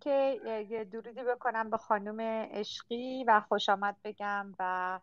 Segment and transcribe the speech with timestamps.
[0.00, 2.20] که یه درودی بکنم به خانم
[2.50, 5.00] عشقی و خوش آمد بگم و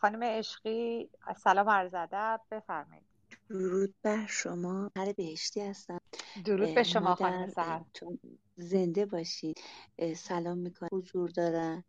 [0.00, 3.06] خانم عشقی سلام عرض ادب بفرمایید.
[3.50, 4.90] درود بر شما.
[4.96, 6.00] هر بهشتی هستم.
[6.44, 7.84] درود به شما خانم سهر.
[8.56, 9.60] زنده باشید.
[10.16, 10.88] سلام می‌کنم.
[10.92, 11.84] حضور دارن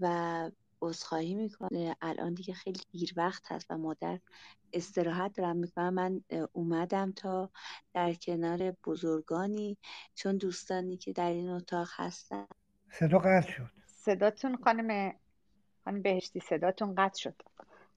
[0.00, 0.50] و
[0.82, 1.96] عذرخواهی می‌کنه.
[2.00, 4.18] الان دیگه خیلی دیر وقت هست و مادر
[4.72, 6.20] استراحت دارم می‌کنم من
[6.52, 7.50] اومدم تا
[7.94, 9.76] در کنار بزرگانی
[10.14, 12.46] چون دوستانی که در این اتاق هستن.
[12.90, 13.70] صدا قطع شد.
[13.86, 15.14] صداتون خانم
[15.84, 17.42] خانم بهشتی صداتون قطع شد.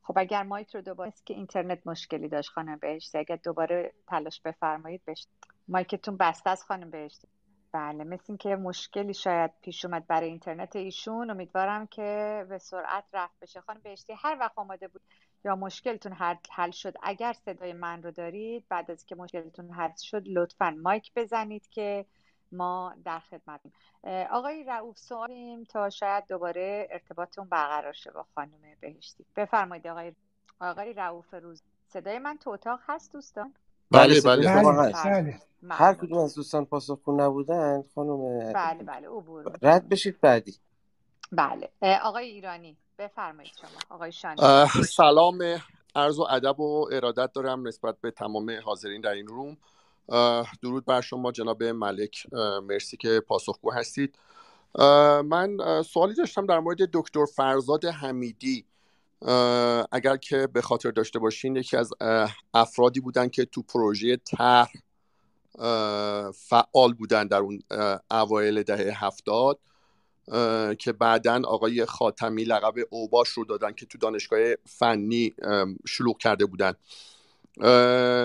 [0.01, 3.17] خب اگر مایک رو دوباره که اینترنت مشکلی داشت خانم بهشتی.
[3.17, 5.29] اگر دوباره تلاش بفرمایید بشت
[5.67, 7.27] مایکتون بسته از خانم بهشتی.
[7.73, 13.39] بله مثل اینکه مشکلی شاید پیش اومد برای اینترنت ایشون امیدوارم که به سرعت رفت
[13.41, 13.61] بشه.
[13.61, 15.01] خانم بهشتی هر وقت آماده بود
[15.45, 16.13] یا مشکلتون
[16.51, 21.11] حل شد اگر صدای من رو دارید بعد از که مشکلتون حل شد لطفا مایک
[21.15, 22.05] بزنید که
[22.51, 23.73] ما در خدمتیم
[24.31, 29.25] آقای رعوف سوالیم تا شاید دوباره ارتباطتون برقرار شه با خانم بهشتی.
[29.35, 30.13] بفرمایید آقای
[30.59, 33.53] آقای رعوف روز صدای من تو اتاق هست دوستان؟
[33.93, 35.05] بله بله, بله, هست.
[35.05, 35.39] بله.
[35.69, 39.57] هر کدوم از دوستان پاسخگو نبودن خانم بله بله عبور.
[39.61, 40.55] رد بشید بعدی.
[41.31, 41.69] بله.
[42.03, 43.95] آقای ایرانی بفرمایید شما.
[43.95, 44.41] آقای شانی.
[44.87, 45.37] سلام.
[45.95, 49.57] عرض و ادب و ارادت دارم نسبت به تمام حاضرین در این روم.
[50.61, 52.27] درود بر شما جناب ملک.
[52.63, 54.15] مرسی که پاسخگو هستید.
[55.25, 58.65] من سوالی داشتم در مورد دکتر فرزاد حمیدی.
[59.91, 61.89] اگر که به خاطر داشته باشین یکی از
[62.53, 64.71] افرادی بودن که تو پروژه طرح
[66.33, 67.59] فعال بودن در اون
[68.11, 69.59] اوایل دهه هفتاد
[70.79, 75.33] که بعدا آقای خاتمی لقب اوباش رو دادن که تو دانشگاه فنی
[75.87, 76.73] شلوغ کرده بودن.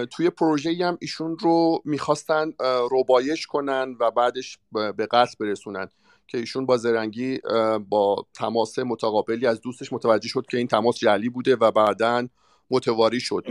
[0.07, 2.53] توی پروژه هم ایشون رو می‌خواستن
[2.91, 5.89] روبایش کنن و بعدش به قصد برسونن.
[6.29, 7.41] که ایشون با زرنگی
[7.89, 12.29] با تماس متقابلی از دوستش متوجه شد که این تماس جعلی بوده و بعدا
[12.71, 13.45] متواری شد.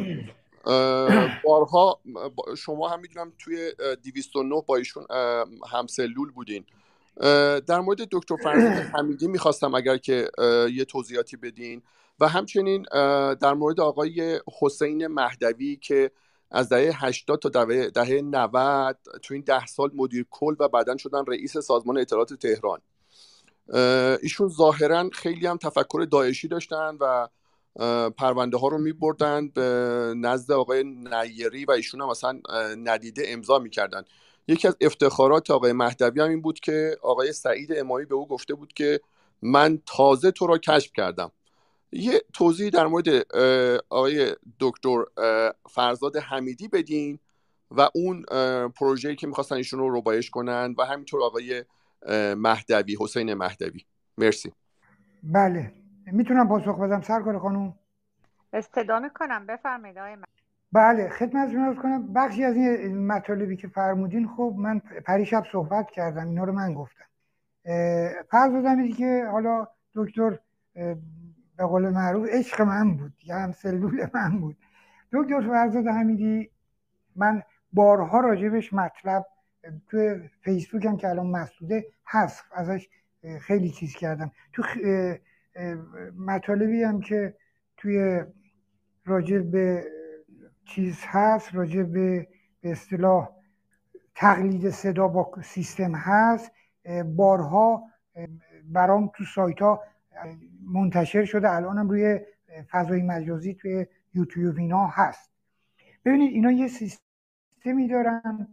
[1.43, 1.99] بارها
[2.57, 3.71] شما هم می‌دونم توی
[4.03, 5.05] 209 با ایشون
[5.71, 6.65] همسلول بودین.
[7.67, 10.29] در مورد دکتر فرزاد حمیدی می‌خواستم اگر که
[10.73, 11.81] یه توضیحاتی بدین
[12.19, 12.85] و همچنین
[13.33, 16.11] در مورد آقای حسین مهدوی که
[16.51, 20.97] از دهه 80 تا دهه, دهه 90 تو این ده سال مدیر کل و بعدا
[20.97, 22.79] شدن رئیس سازمان اطلاعات تهران.
[24.21, 27.27] ایشون ظاهرا خیلی هم تفکر داعشی داشتن و
[28.09, 29.61] پرونده ها رو می بردن به
[30.17, 32.39] نزد آقای نیری و ایشون هم مثلا
[32.77, 34.03] ندیده امضا می‌کردن.
[34.47, 38.53] یکی از افتخارات آقای مهدوی هم این بود که آقای سعید امامی به او گفته
[38.53, 38.99] بود که
[39.41, 41.31] من تازه تو را کشف کردم.
[41.91, 43.07] یه توضیح در مورد
[43.89, 45.03] آقای دکتر
[45.69, 47.19] فرزاد حمیدی بدین
[47.71, 48.23] و اون
[48.69, 51.63] پروژه‌ای که می‌خواستن ایشون رو روبایش کنن و همینطور آقای
[52.35, 53.85] مهدوی حسین مهدوی.
[54.17, 54.53] مرسی.
[55.23, 55.71] بله.
[56.11, 57.73] می‌تونم پاسخ بدم؟ سرکار خانم؟
[58.53, 59.45] استدا می‌کنم.
[59.45, 60.17] بفرمایید آقای
[60.71, 61.09] بله.
[61.09, 66.27] خدمتتون کنم بخشی از این مطالبی که فرمودین خب من پریشب صحبت کردم.
[66.27, 67.05] اینا رو من گفتم.
[68.31, 70.39] فرض دادم که حالا دکتر
[71.57, 74.57] به قول معروف عشق من بود یا هم سلول من بود.
[75.13, 76.51] دکتر فرزاد حمیدی
[77.15, 79.25] من بارها راجبش مطلب
[79.87, 82.89] تو فیسبوک هم که الان مسدوده هست ازش
[83.41, 84.31] خیلی چیز کردم.
[84.53, 84.63] تو
[86.17, 87.35] مطالبی هم که
[87.77, 88.23] توی
[89.05, 89.85] راجع به
[90.65, 92.27] چیز هست راجع به
[92.61, 93.29] به اصطلاح
[94.15, 96.51] تقلید صدا با سیستم هست
[97.05, 97.83] بارها
[98.65, 99.83] برام تو سایت ها
[100.67, 102.19] منتشر شده الانم روی
[102.69, 105.31] فضای مجازی توی یوتیوب اینا هست.
[106.05, 108.47] ببینید اینا یه سیستمی دارن.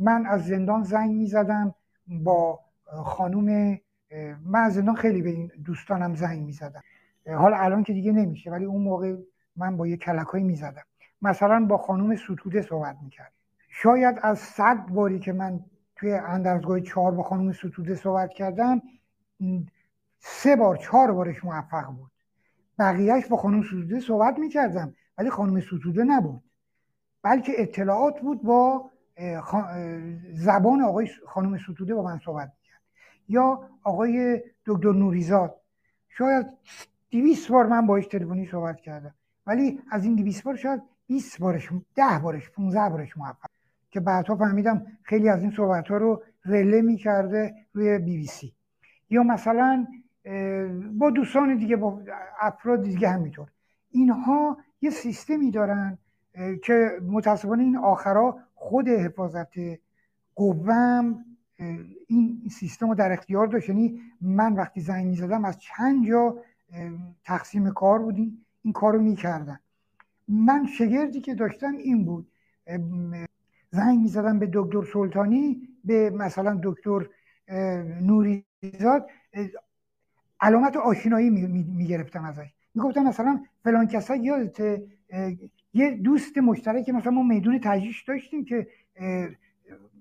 [0.00, 1.74] من از زندان زنگ می‌زدم
[2.08, 3.78] با خانوم
[4.44, 6.82] من از زندان خیلی به این دوستانم زنگ می‌زدم
[7.26, 9.16] حالا الان که دیگه نمیشه ولی اون موقع
[9.56, 10.82] من با یه کلکایی می‌زدم.
[11.22, 13.32] مثلا با خانوم ستوده صحبت می‌کرد.
[13.68, 15.60] شاید از صد باری که من
[15.96, 18.82] توی اندرزگاه چهار با خانوم ستوده صحبت کردم
[20.26, 22.10] سه بار چهار بارش موفق بود.
[22.78, 26.42] بقیهش با خانم ستوده صحبت می‌کردم ولی خانم ستوده نبود.
[27.22, 28.90] بلکه اطلاعات بود با
[30.32, 32.80] زبان آقای خانم ستوده با من صحبت می‌کرد.
[33.28, 35.60] یا آقای دکتر نوریزاد.
[36.08, 36.46] شاید
[37.10, 39.14] دیویس بار من باش تلفنی صحبت کردم.
[39.46, 43.48] ولی از این دیویس بار شاید 20 بارش ده بارش 15 بارش موفق.
[43.90, 48.54] که بعدها فهمیدم خیلی از این صحبت ها رو رله می‌کرده روی بی بی سی.
[49.10, 49.86] یا مثلا
[50.92, 52.00] با دوستان دیگه با
[52.40, 53.48] افراد دیگه همینطور.
[53.90, 55.98] اینها یه سیستمی دارن
[56.62, 59.52] که متاسفانه این آخرا خود حفاظت
[60.34, 61.24] قوم
[62.08, 63.68] این سیستم رو در اختیار داشت.
[63.68, 66.36] یعنی من وقتی زنگ می‌زدم از چند جا
[67.24, 69.58] تقسیم کار بودیم این کار رو می‌کردن.
[70.28, 72.28] من شگردی که داشتم این بود.
[73.70, 77.06] زنگ می‌زدم به دکتر سلطانی به مثلا دکتر
[78.00, 79.06] نوریزاد.
[80.44, 81.30] علامت آشنایی
[81.76, 82.46] می‌گرفتم ازش.
[82.74, 84.82] می‌گفتم مثلا فلان کسا یادت
[85.74, 88.66] یه دوست مشترک مثلا ما میدون تجریش داشتیم که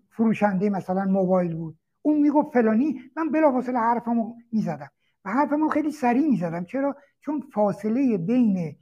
[0.10, 1.76] فروشنده مثلا موبایل بود.
[2.02, 4.90] اون می‌گفت فلانی من بلافاصله حرفمو می‌زدم.
[5.26, 6.66] و حرفمو خیلی سریع می‌زدم.
[6.66, 8.76] چرا؟ چون فاصله بین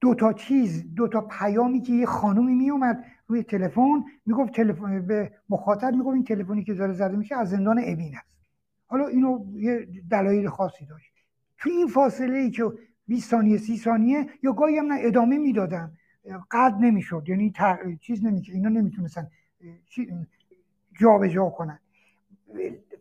[0.00, 5.32] دو تا چیز دو تا پیامی که یه خانومی میومد روی تلفن می‌گفت تلفن به
[5.48, 8.33] مخاطب می‌گفت این تلفنی که داره زده میشه از زندان اوین است.
[8.94, 11.12] حالا اینو یه دلایل خاصی داشت.
[11.58, 12.64] تو این فاصله ای که
[13.06, 15.92] 20 ثانیه 30 ثانیه یا گاهی هم ادامه می‌دادم
[16.50, 17.24] قد نمی‌شد.
[17.26, 17.52] یعنی
[18.00, 19.30] چیز نمیشه اینا نمی‌تونستن
[21.00, 21.78] جابجا کنن.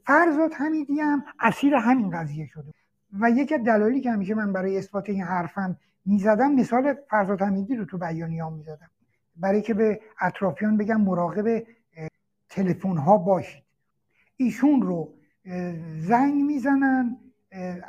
[0.05, 2.71] فرزاد حمیدی هم اسیر همین قضیه شده.
[3.19, 7.75] و یکی از دلایلی که همیشه من برای اثبات این حرفم می‌زدم مثال فرزاد حمیدی
[7.75, 8.89] رو تو بیانیه‌ام می‌زدم.
[9.35, 11.63] برای که به اطرافیان بگم مراقب
[12.49, 13.63] تلفن ها باشید.
[14.37, 15.13] ایشون رو
[15.97, 17.17] زنگ می‌زنن.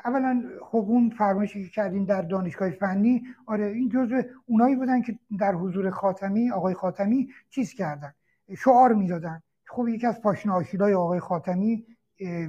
[0.05, 5.19] اولا خب اون فرمایشی که کردیم در دانشگاه فنی آره این جزء اونایی بودن که
[5.39, 8.15] در حضور خاتمی آقای خاتمی چیز کردن؟
[8.56, 9.43] شعار می‌دادن.
[9.67, 11.87] خب یکی از پاشنه آشیلای آقای خاتمی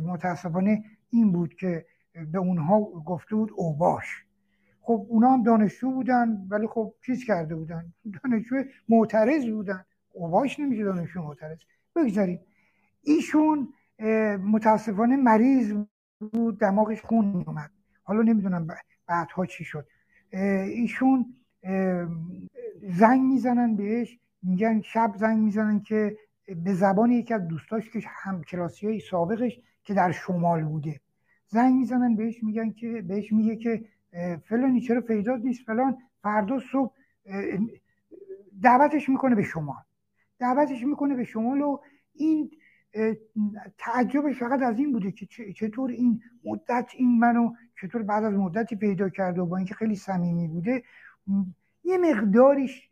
[0.05, 1.85] متاسفانه این بود که
[2.31, 4.25] به اونها گفته بود اوباش.
[4.81, 7.93] خب اونا هم دانشجو بودن ولی خب چیز کرده بودن؟
[8.23, 8.55] دانشجو
[8.89, 9.85] معترض بودن.
[10.13, 11.57] اوباش نمیشه دانشجو معترض.
[11.95, 12.39] بگذاریم.
[13.03, 13.73] ایشون
[14.39, 15.73] متاسفانه مریض
[16.19, 17.71] بود دماغش خون میومد
[18.03, 18.67] حالا نمی‌دونم
[19.07, 19.87] بعدها چی شد.
[20.31, 21.35] ایشون
[22.83, 26.17] زنگ می‌زنن بهش میگن شب زنگ می‌زنن که
[26.63, 30.99] به زبان یکی از دوستاش که هم کلاسی های سابقش که در شمال بوده.
[31.47, 33.85] زنگ می‌زنن بهش میگن که بهش میگه که
[34.43, 36.93] فلانی چرا پیدا نیست فلان فردا صبح
[38.61, 39.83] دعوتش می‌کنه به شمال.
[40.39, 41.77] دعوتش می‌کنه به شمال و
[42.13, 42.51] این
[43.77, 48.75] تعجبش فقط از این بوده که چطور این مدت این منو چطور بعد از مدتی
[48.75, 50.83] پیدا کرده و با اینکه خیلی صمیمی بوده
[51.83, 52.89] یه مقداریش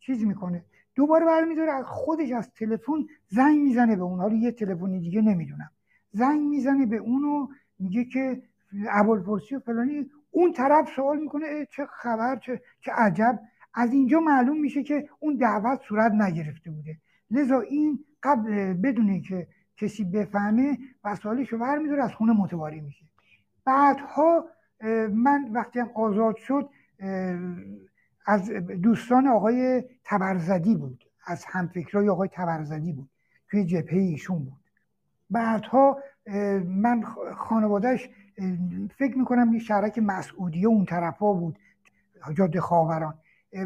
[0.00, 0.64] چیز می‌کنه.
[0.94, 4.18] دوباره برمیداره از خودش از تلفن زنگ می‌زنه به اون.
[4.18, 5.70] حالا یه تلفنی دیگه نمی‌دونم.
[6.12, 7.48] زنگ می‌زنه به اونو
[7.78, 8.42] میگه که
[8.90, 10.10] ابوالفرسی و فلانی.
[10.30, 13.40] اون طرف سوال می‌کنه چه خبر؟ چه, چه عجب؟
[13.74, 16.96] از اینجا معلوم میشه که اون دعوت صورت نگرفته بوده.
[17.30, 23.04] لذا این قبل بدونه که کسی بفهمه وسایلش رو برمیداره از خونه متواری میشه.
[23.64, 24.44] بعدها
[25.12, 26.68] من وقتی هم آزاد شد
[28.26, 28.50] از
[28.82, 31.04] دوستان آقای تبرزدی بود.
[31.26, 33.10] از همفکرای آقای تبرزدی بود.
[33.50, 34.60] توی جبهه ایشون بود.
[35.30, 35.98] بعدها
[36.66, 37.02] من
[37.36, 38.10] خانوادهش
[38.98, 41.58] فکر می‌کنم یه شهرک مسعودیه اون طرفا بود.
[42.34, 43.14] جاده خاوران.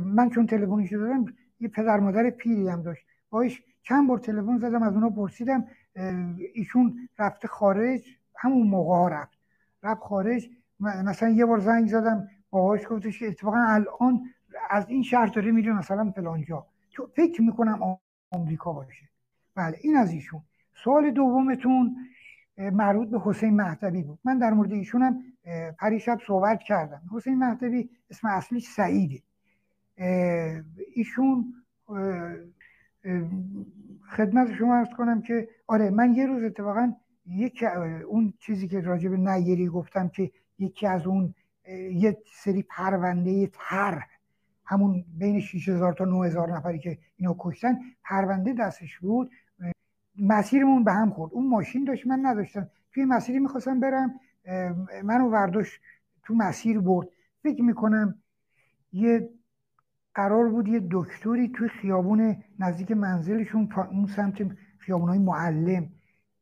[0.02, 1.24] من چون تلفنش دادم
[1.60, 3.06] یه پدر مادر پیری هم داشت.
[3.30, 5.64] باش چند بار تلفن زدم از اونا پرسیدم
[6.54, 9.38] ایشون رفته خارج؟ همون موقع ها رفت.
[9.82, 10.50] رفت خارج
[10.80, 14.22] مثلا یه بار زنگ زدم باهاش گفتش که اتفاقا الان
[14.70, 17.98] از این شهر داره میره مثلا فلانجا تو فکر می‌کنم
[18.30, 19.08] آمریکا باشه.
[19.54, 20.40] بله این از ایشون.
[20.84, 21.96] سوال دومتون
[22.58, 24.18] مربوط به حسین مهدوی بود.
[24.24, 25.22] من در مورد ایشونم
[25.78, 27.02] پریشب صحبت کردم.
[27.12, 29.22] حسین مهدوی اسم اصلیش سعیده.
[30.94, 31.54] ایشون
[34.16, 36.92] خدمت شما ارز کنم که آره من یه روز اتفاقا
[37.26, 37.64] یک
[38.08, 41.34] اون چیزی که راجع به نیری گفتم که یکی از اون
[41.92, 44.02] یه سری پرونده تر
[44.64, 49.30] همون بین 6000 تا 9000 نفری که اینو کشتن پرونده دستش بود.
[50.18, 51.32] مسیرمون به هم خورد.
[51.32, 52.70] اون ماشین داشت من نداشتم.
[52.92, 54.20] توی مسیری می‌خواستم برم.
[55.04, 55.80] منو ورداش
[56.24, 57.08] تو مسیر برد.
[57.42, 58.22] فکر می‌کنم
[58.92, 59.30] یه
[60.14, 64.34] قرار بود یه دکتری توی خیابون نزدیک منزلشون اون سمت
[64.78, 65.88] خیابون های معلم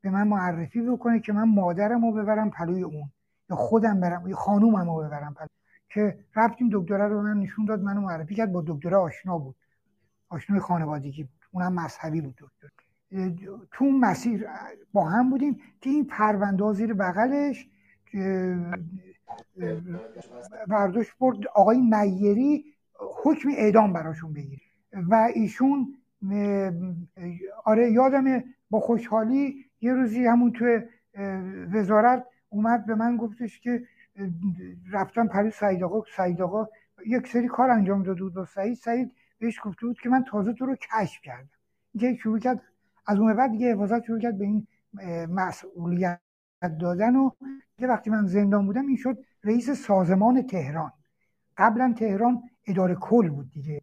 [0.00, 3.10] به من معرفی بکنه که من مادرم رو ببرم پلوی اون
[3.50, 5.48] یا خودم برم یا خانومم رو ببرم پلوی.
[5.88, 9.56] که رفتیم دکتره رو من نشون داد منو معرفی کرد با دکتره آشنا بود.
[10.28, 11.40] آشنای خانوادگی بود.
[11.50, 12.68] اونم مذهبی بود دکتر.
[13.72, 14.46] تو مسیر
[14.92, 17.68] با هم بودیم که این پرونده زیر بغلش
[20.68, 22.64] برداشت برد آقای نیری
[23.00, 24.62] حکم اعدام براشون بگیره.
[25.10, 25.94] و ایشون
[27.64, 30.80] آره یادم با خوشحالی یه روزی همون توی
[31.72, 33.82] وزارت اومد به من گفتش که
[34.92, 36.66] رفتم پری سعید آقا سعید آقا
[37.06, 38.74] یک سری کار انجام داده بود با سعید.
[38.74, 41.48] سعید بهش گفته بود که من تازه تو رو کشف کردم.
[42.00, 42.62] که شروع کرد
[43.06, 44.66] از اون بعد دیگه حفاظت شروع کرد به این
[45.28, 46.20] مسئولیت
[46.80, 47.30] دادن و
[47.78, 50.92] وقتی من زندان بودم این شد رئیس سازمان تهران.
[51.56, 53.82] قبلا تهران اداره کل بود دیگه.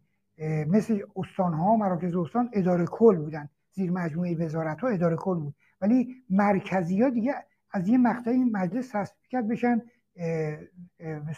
[0.66, 3.48] مثل استان ها مراکز استان اداره کل بودن.
[3.72, 5.54] زیر مجموعه وزارت ها اداره کل بود.
[5.80, 7.34] ولی مرکزی ها دیگه
[7.70, 9.82] از یه مقطعی مجلس تصویب کرد بشن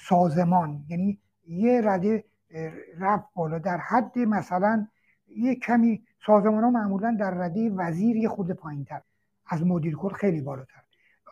[0.09, 0.85] سازمان.
[0.89, 2.25] یعنی یه رده
[2.99, 3.59] رفت بالا.
[3.59, 4.87] در حد مثلا
[5.37, 9.01] یه کمی سازمان ها معمولا در رده وزیر یه خود پایین تر
[9.47, 10.81] از مدیر کل خیلی بالاتر.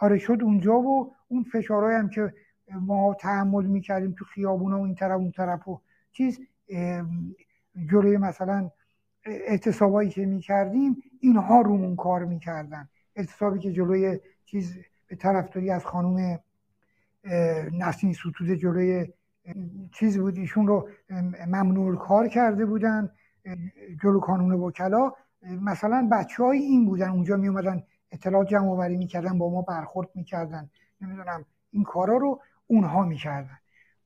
[0.00, 2.34] آره شد اونجا و اون فشارهایی هم که
[2.80, 5.80] ما تحمل می‌کردیم تو خیابونا و این طرف اون طرف و
[6.18, 6.40] چیز
[7.90, 8.70] جلوی مثلا
[9.24, 12.88] اعتصابایی که می‌کردیم اینها رومون کار می‌کردن.
[13.16, 16.38] اعتصابی که جلوی چیز به طرفداری از خانوم
[17.72, 19.12] نسین ستوده جلوی
[19.92, 20.88] چیز بود ایشون رو
[21.46, 23.10] ممنوع کار کرده بودن
[24.02, 25.12] جلو کانون وکلا.
[25.42, 27.82] مثلا بچه های این بودن اونجا می اومدن
[28.12, 30.70] اطلاع جمع آوری می‌کردن با ما برخورد می‌کردن.
[31.00, 33.58] نمی‌دونم این کارا رو اونها می‌کردن.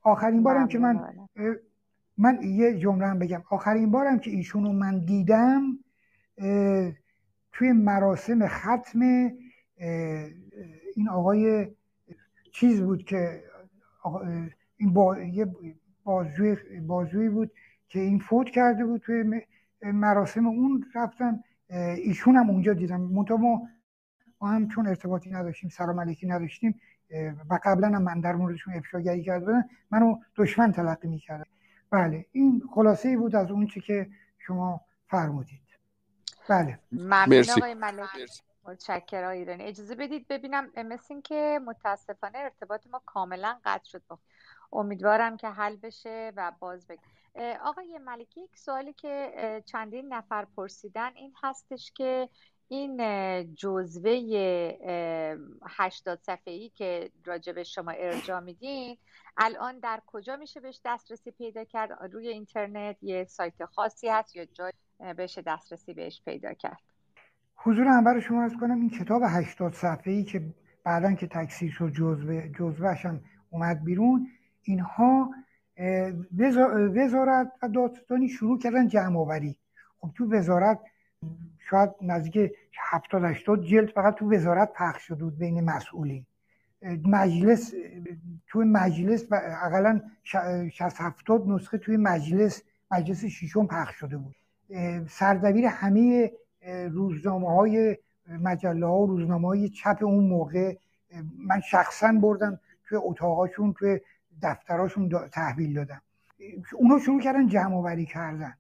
[0.03, 1.05] آخرین بارم که من.
[2.19, 3.43] من یه جمله هم بگم.
[3.51, 5.79] آخرین بارم که ایشون رو من دیدم
[7.53, 9.01] توی مراسم ختم
[10.97, 11.69] این آقای
[12.53, 13.43] چیز بود که
[14.77, 15.47] این با یه
[16.87, 17.51] بازجوی بود
[17.89, 19.43] که این فوت کرده بود توی
[19.83, 21.41] مراسم اون رفتن.
[21.97, 23.01] ایشون هم اونجا دیدم.
[23.01, 23.69] منتها ما
[24.49, 26.81] هم چون ارتباطی نداشتیم سلام علیکی نداشتیم
[27.51, 31.47] و قبلا هم من در موردشون افشاگری کرده بودن منو دشمن تلقی می‌کردم
[31.93, 35.61] بله این خلاصه ای بود از اون چی که شما فرمودید.
[36.49, 36.79] بله.
[36.93, 37.77] ممنون آقای
[38.65, 39.63] متشکرم ایرانی.
[39.63, 44.03] اجازه بدید ببینم مثل که متاسفانه ارتباط ما کاملا قطع شد.
[44.73, 47.03] امیدوارم که حل بشه و باز بگم
[47.65, 52.29] آقای ملکی یک سوالی که چندین نفر پرسیدن این هستش که
[52.73, 52.97] این
[53.55, 54.11] جزوه
[55.67, 58.97] 80 صفحه‌ای که راجع شما ارجاع میدین
[59.37, 64.45] الان در کجا میشه بهش دسترسی پیدا کرد؟ روی اینترنت یه سایت خاصی هست یا
[64.45, 64.73] جای
[65.19, 66.79] بشه دسترسی بهش پیدا کرد؟
[67.55, 70.43] حضور اول شما از کنم این کتاب 80 صفحه‌ای که
[70.85, 74.29] بعدا که تکثیر شد جزوه جزوهش هم اومد بیرون
[74.63, 75.31] اینها
[76.97, 79.57] وزارت و دادستانی شروع کردن جمع آوری
[80.01, 80.79] خب تو وزارت
[81.59, 86.27] شاید نزدیک 70 80 جلد فقط تو وزارت پخش شده بود بین مسئولین.
[87.05, 87.75] مجلس
[88.47, 89.27] توی مجلس
[89.63, 94.35] اقلا 60 70 نسخه توی مجلس مجلس ششم پخش شده بود.
[95.09, 96.33] سردبیر همه
[96.91, 97.99] روزنامه های
[98.29, 100.77] مجله ها و روزنامه های چپ اون موقع
[101.39, 104.01] من شخصا بردم توی اتاقاشون توی
[104.43, 106.03] دفتراشون تحویل دادم.
[106.75, 108.55] اونا شروع کردن جمع آوری کردن.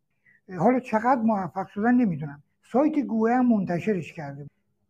[0.59, 2.42] حالا چقدر موفق شدن نمی‌دونم.
[2.73, 4.47] سایت گوه هم منتشرش کرده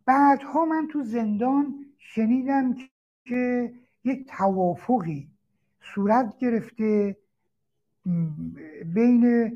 [0.07, 2.75] بعدها من تو زندان شنیدم
[3.25, 3.73] که
[4.05, 5.29] یک توافقی
[5.81, 7.17] صورت گرفته
[8.95, 9.53] بین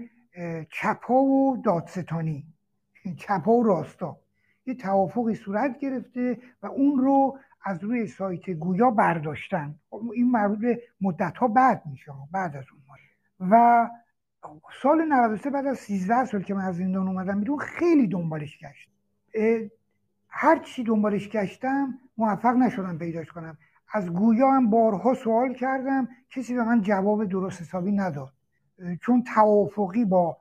[0.70, 2.44] چپا و دادستانی.
[3.22, 4.16] چپا و راستا.
[4.66, 9.74] یه توافقی صورت گرفته و اون رو از روی سایت گویا برداشتن.
[10.14, 12.80] این مربوط به مدت ها بعد میشه بعد از اون
[13.50, 13.88] و
[14.82, 18.90] سال 93 بعد از 13 سال که من از زندان اومدم بیرون خیلی دنبالش گشت
[20.28, 23.58] هر چی دنبالش گشتم موفق نشدم پیداش کنم.
[23.92, 28.32] از گویا هم بارها سوال کردم کسی به من جواب درست حسابی نداد.
[29.00, 30.36] چون توافقی با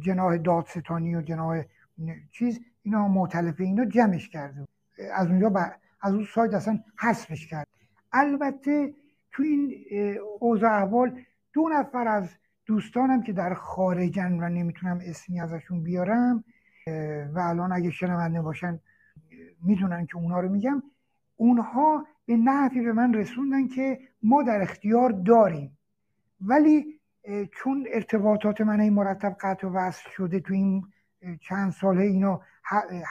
[0.00, 1.64] جناه دادستانی و جناه
[2.32, 4.66] چیز اینا معتلفه اینا جمعش کرده
[5.14, 5.52] از اونجا
[6.00, 7.66] از اون سایت اصلا حذفش کرد.
[8.12, 8.94] البته
[9.32, 9.74] تو این
[10.40, 11.20] اوضاع احوال
[11.52, 12.28] دو نفر از
[12.66, 16.44] دوستانم که در خارجن و نمی‌تونم اسمی ازشون بیارم
[17.34, 18.80] و الان اگه شنونده باشن
[19.62, 20.82] می‌دونن که اونا رو میگم.
[21.36, 25.78] اونها به نحوی به من رسوندن که ما در اختیار داریم.
[26.40, 27.00] ولی
[27.52, 30.82] چون ارتباطات من این مرتب قطع و وصل شده تو این
[31.40, 32.40] چند ساله اینا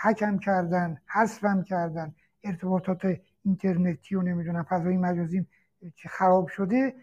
[0.03, 3.01] حکم کردن حذفم کردن ارتباطات
[3.43, 5.45] اینترنتی و نمی‌دونم فضای مجازی
[5.95, 6.93] که خراب شده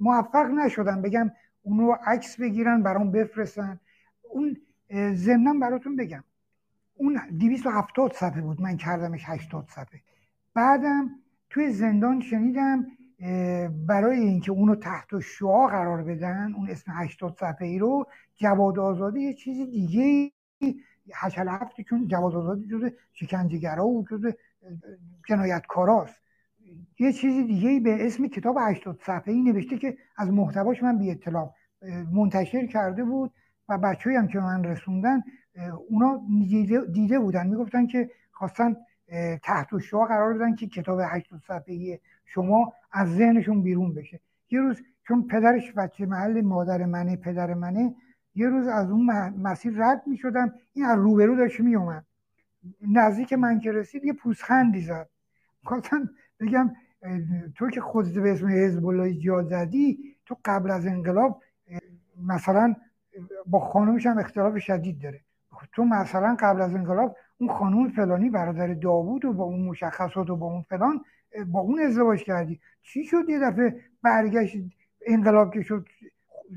[0.00, 1.02] موفق نشدم.
[1.02, 1.30] بگم
[1.62, 3.80] اون رو عکس بگیرن برام بفرستن.
[4.22, 4.56] اون
[5.14, 6.24] ضمنا براتون بگم.
[6.94, 8.60] اون 270 صفحه بود.
[8.60, 10.00] من کردمش 80 صفحه.
[10.54, 11.10] بعدم
[11.50, 12.86] توی زندان شنیدم
[13.86, 19.20] برای اینکه اونو تحت شعا قرار بدن اون اسم 80 صفحه ای رو جواد آزادی
[19.20, 20.32] یه چیزی دیگه
[21.14, 24.34] هشل هفتی چون جواد آزادی جز شکنجهگرا و جز
[25.28, 26.22] جنایتکاراست.
[26.98, 31.10] یه چیزی دیگه به اسم کتاب 80 صفحه ای نوشته که از محتواش من بی
[31.10, 31.54] اطلاع
[32.12, 33.32] منتشر کرده بود
[33.68, 35.22] و بچه هم که من رسوندن
[35.88, 36.22] اونا
[36.92, 37.46] دیده, بودن.
[37.46, 38.76] می‌گفتن که خواستن
[39.42, 44.20] تحت شما قرار بدن که کتاب هشت صفحه شما از ذهنشون بیرون بشه.
[44.50, 47.94] یه روز چون پدرش بچه محل مادر منه پدر منه
[48.34, 49.06] یه روز از اون
[49.38, 52.04] مسیر رد می شدم این از روبرو داشت می اومد
[52.88, 55.08] نزدیک من که رسید یه پوزخندی زد.
[55.64, 56.10] خواستم
[56.42, 56.70] بگم
[57.54, 61.42] تو که خودت به اسم حزب الله جا زدی تو قبل از انقلاب
[62.26, 62.74] مثلا
[63.46, 65.20] با خانومش هم اختلاف شدید داره.
[65.72, 70.36] تو مثلا قبل از انقلاب اون خانوم فلانی برادر داوود و با اون مشخصات و
[70.36, 71.00] با اون فلان
[71.46, 72.60] با اون ازدواج کردی.
[72.82, 74.56] چی شد یه دفعه برگشت
[75.06, 75.86] انقلاب که شد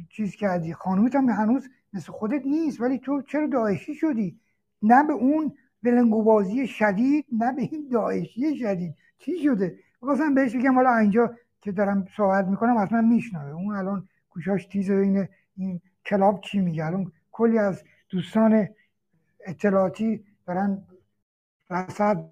[0.10, 4.40] چیز کردی؟ خانومت هم هنوز مثل خودت نیست ولی تو چرا داعشی شدی؟
[4.82, 8.96] نه به اون بلنگوبازی شدید نه به این داعشی شدید.
[9.18, 13.52] چی شده؟ بخواستم بهش بگم حالا اینجا که دارم صحبت می‌کنم اصلا میشنوه.
[13.52, 18.68] اون الان گوشاش تیزه بین این کلاب چی میگه؟ الان کلی از دوستان
[19.46, 20.84] اطلاعاتی دارن
[21.70, 22.30] رصد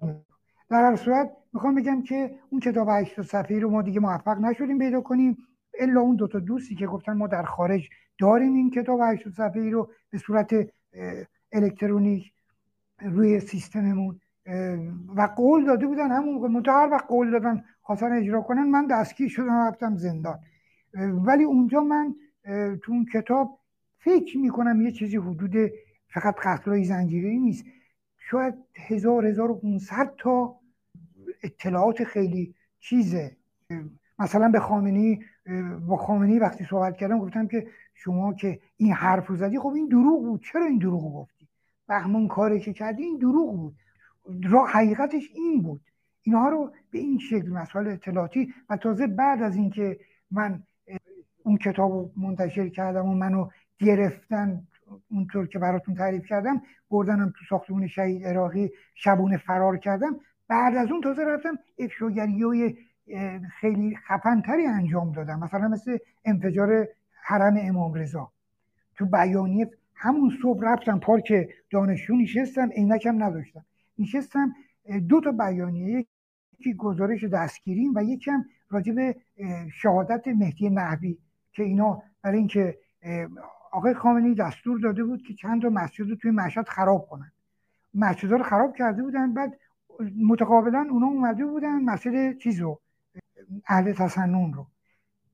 [0.68, 4.78] در هر صورت می‌خوام بگم که اون کتاب 8 صفحه رو ما دیگه موفق نشدیم
[4.78, 5.36] پیدا کنیم.
[5.78, 7.88] الا اون دوتا دوستی که گفتن ما در خارج
[8.18, 10.54] داریم این کتاب 8 صفحه رو به صورت
[11.52, 12.32] الکترونیک
[13.00, 14.20] روی سیستممون.
[15.16, 16.72] و قول داده بودن همون موقع.
[16.72, 20.38] هر وقت قول دادن خواستن اجرا کنن من دستگیر شدم رفتم زندان.
[21.26, 22.14] ولی اونجا من
[22.82, 23.58] تو اون کتاب
[23.98, 25.70] فکر می‌کنم یه چیزی حدود
[26.08, 27.64] فقط قتلای زنجیری نیست.
[28.18, 29.60] شاید هزار هزار و
[30.18, 30.56] تا
[31.42, 33.36] اطلاعات خیلی چیزه.
[34.18, 35.20] مثلا به خامنی
[35.86, 39.88] با خامنی وقتی صحبت کردم گفتم که شما که این حرف رو زدی خب این
[39.88, 40.42] دروغ بود.
[40.42, 41.48] چرا این دروغ گفتی؟
[41.88, 43.74] بهمون کاری که کردی این دروغ بود.
[44.44, 45.80] را حقیقتش این بود.
[46.22, 49.98] اینها رو به این شکل مسائل اطلاعاتی و تازه بعد از اینکه
[50.30, 50.62] من
[51.42, 54.66] اون کتاب رو منتشر کردم و منو گرفتن
[55.10, 60.20] اونطور که براتون تعریف کردم بردنم تو ساختمون شهید عراقی شبونه فرار کردم.
[60.48, 62.78] بعد از اون تازه رفتم افشاگری
[63.60, 65.38] خیلی خفنتری انجام دادم.
[65.38, 66.88] مثلا مثل انفجار
[67.22, 68.32] حرم امام رضا.
[68.96, 73.64] تو بیانیه همون صبح رفتم پارک دانشجو نشستم عینکم نداشتم.
[73.98, 74.54] نشستم
[75.08, 76.06] دو تا بیانیه
[76.58, 79.16] یکی گزارش دستگیریم و یکم راجع به
[79.72, 81.18] شهادت مهدی نحوی
[81.52, 82.78] که اینا برای اینکه
[83.72, 87.32] آقای خامنه‌ای دستور داده بود که چند تا مسجد رو توی مشهد خراب کنن.
[87.94, 89.58] مسجد رو خراب کرده بودن بعد
[90.26, 92.80] متقابلا اونا اومده بودن مسجد چیز رو
[93.66, 94.66] اهل تسنن رو.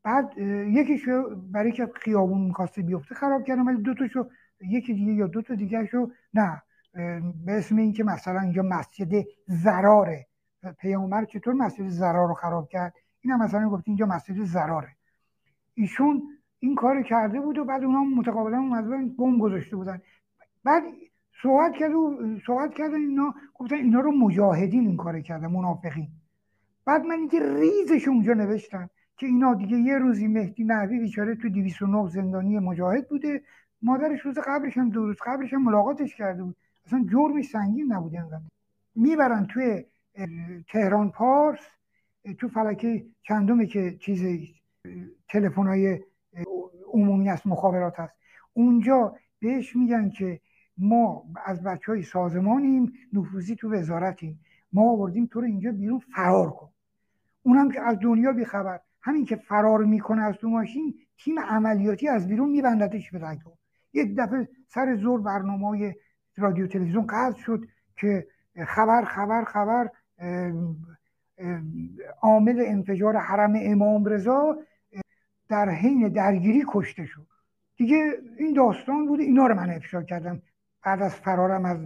[0.02, 5.26] بعد یکیشو برای که خیابون می‌خواسته بیفته خراب کردن ولی دو تاشو یکی دیگه یا
[5.26, 6.62] دو تا دیگه شو نه.
[6.94, 10.26] به اسم اینکه مثلا اینجا مسجد زراره.
[10.78, 14.88] پیامبر چطور مسجد زرار رو خراب کرد؟ این هم مثلا گفت اینجا مسجد زراره.
[15.74, 16.22] ایشون
[16.58, 20.00] این کار کرده بود و بعد اونا متقابلا اومدن بم گذاشته بودن.
[20.64, 20.82] بعد
[21.42, 26.08] صحبت کرد و صحبت کردن اینا گفتن اینا رو مجاهدین این کار کردن منافقین.
[26.84, 31.48] بعد من اینکه ریزش اونجا نوشتم که اینا دیگه یه روزی مهدی نحوی بیچاره تو
[31.48, 33.42] 209 زندانی مجاهد بوده.
[33.82, 36.56] مادرش روز قبلش هم دو روز قبلش هم ملاقاتش کرده بود.
[36.90, 38.40] اصلا جرمش سنگین نبوده انقدر.
[38.94, 39.84] می‌برن توی
[40.68, 41.58] تهران پارس
[42.38, 44.50] تو فلکه چندمه که چیز
[45.28, 46.00] تلفن های
[46.92, 48.14] عمومی است مخابرات هست.
[48.52, 50.40] اونجا بهش میگن که
[50.78, 54.40] ما از بچه های سازمانیم نفوذی تو وزارتیم.
[54.72, 56.70] ما آوردیم تو رو اینجا بیرون فرار کن.
[57.42, 58.80] اونم که از دنیا بیخبر.
[59.02, 63.52] همین که فرار می‌کنه از تو ماشین تیم عملیاتی از بیرون میبندتش به رگو
[63.92, 65.94] یک دفعه سر زور برنامه های
[66.40, 68.26] رادیو تلویزیون قطع شد که
[68.66, 69.90] خبر خبر خبر
[72.22, 74.56] عامل انفجار حرم امام رضا
[75.48, 77.26] در حین درگیری کشته شد.
[77.76, 80.42] دیگه این داستان بود اینا رو من افشا کردم.
[80.84, 81.78] بعد از فرارم از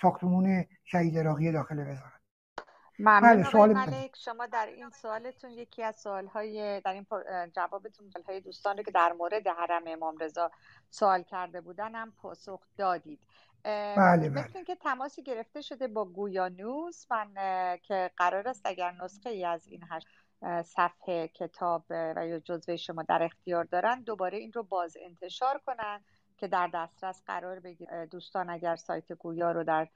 [0.00, 2.13] ساختمون شهید راقی داخل وزارت.
[2.98, 4.16] ممنون بله سوال ملک.
[4.16, 7.06] شما در این سوالتون یکی از سوالهای در این
[7.56, 10.50] جوابتون سوالهای دوستان رو که در مورد حرم امام رضا
[10.90, 13.20] سوال کرده بودن هم پاسخ دادید.
[13.64, 14.28] بله بله.
[14.28, 17.28] مثل که تماسی گرفته شده با گویانوس من
[17.82, 20.06] که قرار است اگر نسخه ای از این هشت
[20.64, 26.04] صفحه کتاب و یا جزوه شما در اختیار دارن دوباره این رو باز انتشار کنن
[26.36, 29.88] که در دسترس قرار بگیر دوستان اگر سایت گویا رو در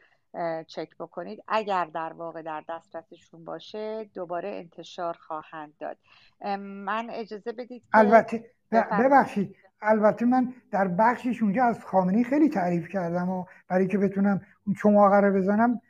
[0.66, 1.42] چک بکنید.
[1.48, 5.98] اگر در واقع در دسترسشون باشه دوباره انتشار خواهند داد.
[6.58, 9.56] من اجازه بدید البته ببخشید.
[9.82, 14.76] البته من در بخشش اونجا از خامنی خیلی تعریف کردم و برای که بتونم اون
[14.82, 15.80] چماقه رو بزنم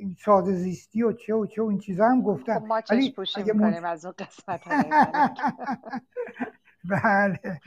[0.00, 2.58] این ساده زیستی و چه و چه و این چیزا هم گفتم.
[2.58, 4.60] خب ما چش پوشی می‌کنیم از اون قسمت
[6.90, 7.60] بله.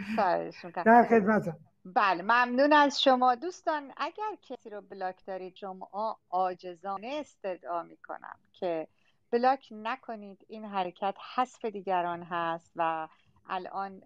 [0.86, 3.36] در خدمتم بله ممنون از شما.
[3.36, 8.88] دوستان اگر کسی رو بلاک دارید شما آجزانه استدعا می‌کنم که
[9.32, 10.46] block نکنید.
[10.48, 13.08] این حرکت حذف دیگران هست و
[13.50, 14.02] الان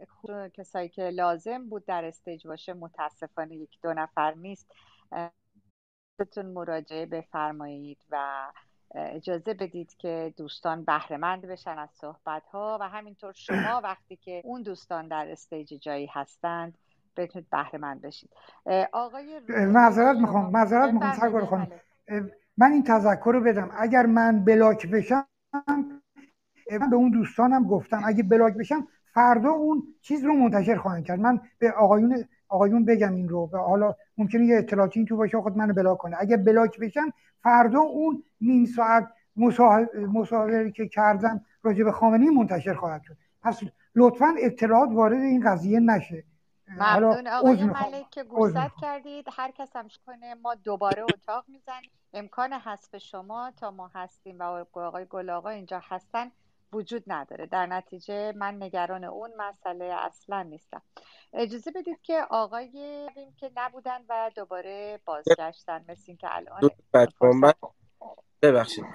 [0.53, 4.71] کسایی که لازم بود در stage باشه متاسفانه یک دو نفر نیست.
[6.19, 8.47] بتون مراجعه بفرمایید و
[8.95, 14.61] اجازه بدید که دوستان بهره‌مند بشن از صحبت ها و همینطور شما وقتی که اون
[14.61, 16.77] دوستان در stage جایی هستند
[17.17, 18.29] بتونید بهره‌مند بشید.
[18.91, 21.67] آقای معذرت می‌خوام معذرت می‌خوام سرکار خانم.
[22.07, 22.31] بله.
[22.57, 23.69] من این تذکر رو بدم.
[23.79, 25.25] اگر من بلاک بشم
[26.79, 31.19] من به اون دوستانم گفتم اگه بلاک بشم فردا اون چیز رو منتشر خواهند کرد.
[31.19, 33.49] من به آقایون آقایون بگم این رو.
[33.53, 36.17] حالا ممکنه یه اطلاعاتی این تو باشه خود منو بلاک کنه.
[36.19, 39.07] اگه بلاک بشم فردا اون نیم ساعت
[40.13, 43.17] مصاحبه که کردم راجع به خامنه‌ای منتشر خواهد شد.
[43.41, 43.59] پس
[43.95, 46.23] لطفا اطلاعات وارد این قضیه نشه.
[46.69, 47.27] ممنون.
[47.27, 50.35] آقای ملک که گوشت کردید هر کس هم کنه.
[50.35, 51.89] ما دوباره اتاق می‌زنیم.
[52.13, 56.31] امکان حذف شما تا ما هستیم و آقای گل آقا اینجا هستن
[56.73, 57.45] وجود نداره.
[57.45, 60.81] در نتیجه من نگران اون مسئله اصلا نیستم.
[61.33, 62.69] اجازه بدید که آقای
[63.37, 65.85] که نبودن و دوباره بازگشتن.
[65.89, 66.69] مثل اینکه الان
[68.41, 68.85] ببخشید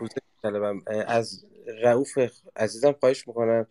[0.43, 1.47] طلبم از
[1.83, 2.19] رعوف
[2.57, 3.67] عزیزم خواهش می‌کنم.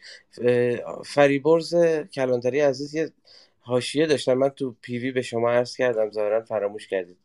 [1.05, 1.75] فریبرز
[2.13, 3.11] کلانتری عزیز یه
[3.63, 4.33] حاشیه داشتم.
[4.33, 6.11] من تو پیوی به شما عرض کردم.
[6.11, 7.17] ظاهرا فراموش کردید.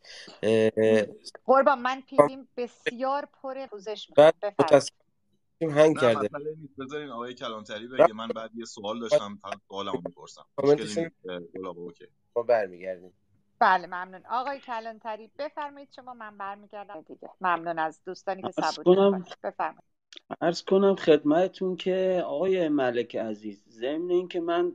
[1.44, 4.33] قربان من پیویم بسیار پر پوزش می‌کنم.
[5.61, 6.29] هنگ کرده
[6.79, 8.12] بذارین آقای کلانتری بگه.
[8.12, 9.38] من بعد یه سوال داشتم.
[9.42, 10.44] فقط سوالمو می‌پرسم.
[12.37, 13.12] ما برمیگردیم.
[13.59, 14.27] بله ممنون.
[14.31, 15.88] آقای کلانتری بفرمایید.
[15.96, 17.01] شما من برمیگردم.
[17.01, 17.31] دیگه.
[17.40, 18.85] ممنون از دوستانی که صبور
[19.42, 19.98] بفرمایید.
[20.40, 24.73] عرض کنم خدمتتون که آقای ملک عزیز ضمن اینکه من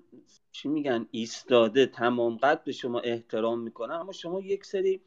[0.52, 5.02] چی میگن ایستاده تمام قد به شما احترام می‌کنم اما شما یک سری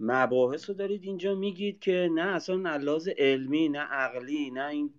[0.00, 4.94] مباحث رو دارید اینجا میگید که نه اصلا نه علمی نه عقلی نه این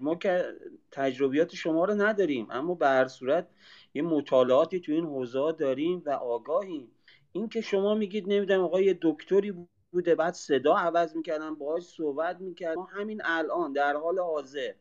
[0.00, 0.44] ما که
[0.90, 3.48] تجربیات شما رو نداریم اما به هر صورت
[3.94, 6.88] یه مطالعاتی تو این حوزه داریم و آگاهیم.
[7.32, 9.52] این که شما میگید نمی‌دونم آقا یه دکتری
[9.92, 12.74] بوده بعد صدا عوض می‌کردن باهاش صحبت می‌کردن.
[12.74, 14.72] ما همین الان در حال حاضر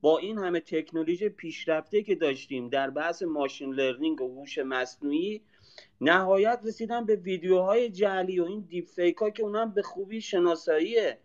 [0.00, 5.42] با این همه تکنولوژی پیشرفته که داشتیم در بحث machine learning و هوش مصنوعی
[6.00, 11.18] نهایت رسیدن به ویدیوهای جعلی و این deep fake ها که اونم به خوبی شناساییه.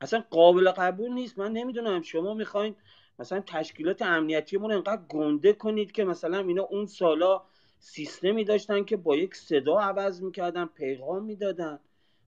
[0.00, 1.38] اصلا قابل قبول نیست.
[1.38, 2.76] من نمی‌دونم شما می‌خواین
[3.18, 7.42] مثلا تشکیلات امنیتیمون انقدر گنده کنید که مثلا اینا اون سالا
[7.78, 11.78] سیستمی داشتن که با یک صدا عوض می‌کردن پیغام می‌دادن.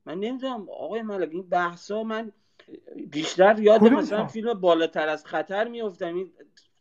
[0.09, 2.31] من نمی‌دونم آقای ملک این بحثا من
[3.11, 6.31] بیشتر یاد مثلا فیلم بالاتر از خطر میفتم این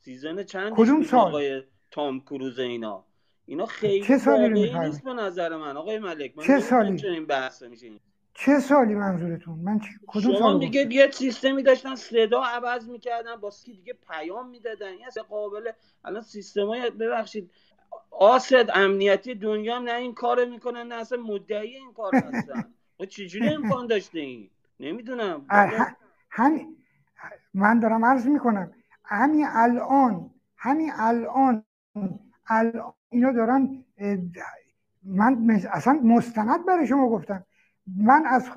[0.01, 3.05] سیزن چند کدوم سال؟ آقای تام کروز اینا؟
[3.47, 6.33] اینا خیلی چه سالی نیست به نظر من آقای ملک.
[6.37, 7.91] من چه سالی؟ این بحث میشه.
[8.35, 13.73] چه سالی منظورتون؟ من کدوم شما میگه یه سیستمی داشتن صدا عوض می‌کردن با سکی
[13.73, 14.89] دیگه پیام می‌دادن.
[14.89, 15.71] این اصلا قابل
[16.05, 17.51] الان سیستمای ببخشید
[18.11, 22.75] آسد امنیتی دنیا هم نه این کار می‌کنن نه اصلا مدعی این کار هستن.
[23.07, 25.47] چجوری امکان داشته این؟ نمی‌دونم.
[26.31, 26.77] همین.
[27.55, 28.73] من دارم عرض می‌کنم.
[29.05, 31.65] همین الان همین الان
[32.47, 33.85] الان اینا دارن
[35.05, 37.45] من اصلا مستند برای شما گفتم.
[37.97, 38.51] من از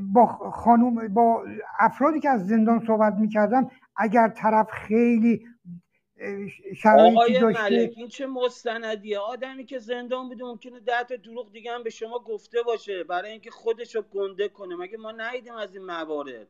[0.00, 1.44] با خانوم با
[1.78, 5.46] افرادی که از زندان صحبت می‌کردم اگر طرف خیلی
[6.76, 7.62] شرایطی داشته.
[7.62, 11.90] ملک این چه مستندیه؟ آدمی که زندان بوده ممکنه ده تا دروغ دیگه هم به
[11.90, 14.76] شما گفته باشه برای اینکه خودش رو گنده کنه.
[14.76, 16.48] مگه ما ندیدیم از این موارد؟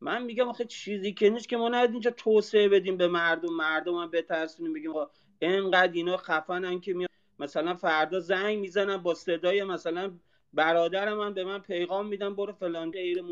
[0.00, 1.92] من میگم آخه چیزی که نیست که ما ندیدیم.
[1.92, 3.54] اینجا توسعه بدیم به مردم.
[3.54, 4.72] مردم هم بترسونیم.
[4.72, 4.92] بگیم
[5.38, 7.08] اینقدر اینا خفنن که میان.
[7.38, 10.12] مثلا فردا زنگ می‌زنن با صدای مثلا
[10.52, 13.22] برادر من به من پیغام میدن برو فلان غیر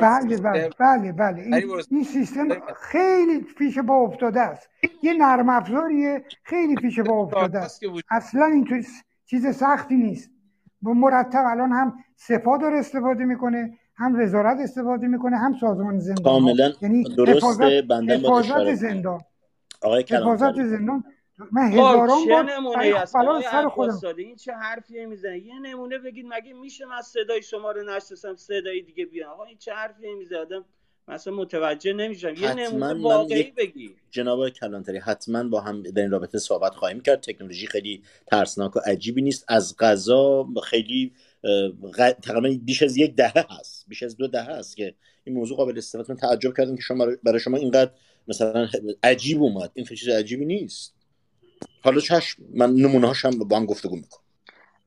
[0.00, 1.42] بله بله بله بله.
[1.42, 4.68] این, این سیستم خیلی پیش با افتاده است.
[5.02, 7.80] یه نرم افزاریه خیلی پیش با افتاده است.
[8.10, 8.84] اصلا این
[9.26, 10.30] چیز سختی نیست.
[10.82, 16.24] با مرتب الان هم سپاه داره استفاده می‌کنه هم وزارت استفاده می‌کنه هم سازمان زندان
[16.24, 19.20] کاملا یعنی درسته بنده حفاظت زندان.
[19.82, 21.04] آقای حفاظت زندان
[21.38, 23.12] من خب، هزاران بار نمونه است؟
[23.50, 24.00] سر خودم.
[24.16, 28.82] این چه حرفی می‌زنه یه نمونه بگید مگه میشه من صدای شما رو نشناسم صدای
[28.82, 30.64] دیگه بیان آقا این چه حرفی می‌زنه آدم
[31.08, 32.34] مثلا متوجه نمیشم.
[32.34, 33.96] یه نمونه واقعی بگی.
[34.10, 37.20] جناب کلانتری حتما با هم در این رابطه صحبت خواهیم کرد.
[37.20, 39.44] تکنولوژی خیلی ترسناک و عجیبی نیست.
[39.48, 41.12] از غذا خیلی
[42.22, 43.84] تقریبا بیش از یک دهه هست.
[43.88, 46.12] بیش از دو دهه هست که این موضوع قابل استفاده.
[46.12, 47.90] من تعجب کردم که شما برای شما اینقدر
[48.28, 48.68] مثلا
[49.02, 49.70] عجیب اومد.
[49.74, 50.94] این چیز عجیبی نیست.
[51.84, 54.22] حالا چشم من نمونه هاشم با هم گفتگو می‌کنم.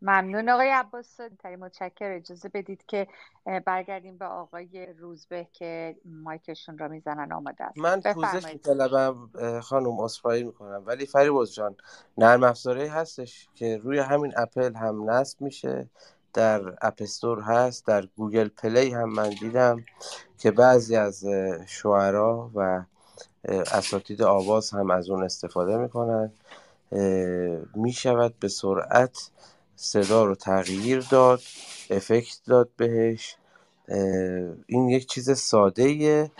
[0.01, 3.07] ممنون آقای عباس تری متشکر اجازه بدید که
[3.65, 7.77] برگردیم به آقای روزبه که مایکشون را می‌زنن آماده است.
[7.77, 9.29] من پوزش میطلبم
[9.61, 10.83] خانم اصفایی می‌کنم.
[10.85, 11.75] ولی فریباز جان
[12.17, 15.87] نرم افزاره هستش که روی همین اپل هم نصب میشه
[16.33, 19.85] در App Store هست در Google Play هم من دیدم
[20.37, 21.25] که بعضی از
[21.67, 22.83] شعرا و
[23.47, 26.31] اساتید آواز هم از اون استفاده می‌کنن.
[27.75, 29.31] می‌شود به سرعت
[29.75, 31.41] صدا رو تغییر داد
[31.89, 33.35] افکت داد بهش.
[34.67, 36.31] این یک چیز ساده ایه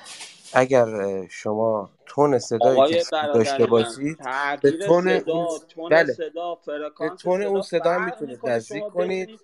[0.54, 0.88] اگر
[1.28, 4.18] شما تون صدایی که داشته باشید
[4.62, 6.14] به تون اون بله.
[6.14, 6.60] صدا
[7.00, 9.40] به تون اون صدا هم می‌تونید نزدیک کنید.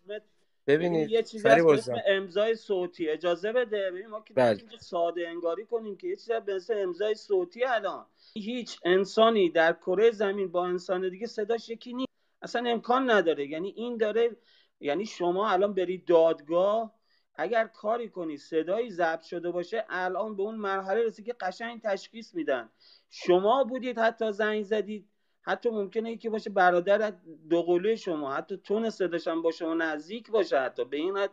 [0.68, 3.10] ببینید یه چیزی هست به امضای صوتی.
[3.10, 3.92] اجازه بده.
[3.92, 4.64] ببین ما که بله.
[4.80, 8.06] ساده انگاری کنیم که یه چیزی به اسم امضای صوتی الان.
[8.34, 12.12] هیچ انسانی در کره زمین با انسان دیگه صداش یکی نیست.
[12.42, 13.48] اصلا امکان نداره.
[13.48, 14.38] یعنی این داره
[14.80, 16.94] یعنی شما الان برید دادگاه
[17.36, 22.34] اگر کاری کنی صدایی ضبط شده باشه الان به اون مرحله رسید که قشنگ تشخیص
[22.34, 22.70] میدن.
[23.10, 25.08] شما بودید حتی زنگ زدید.
[25.42, 27.14] حتی ممکنه که باشه برادر
[27.50, 31.32] دوقلوی شما حتی تون صداش هم با نزدیک باشه حتی به این حد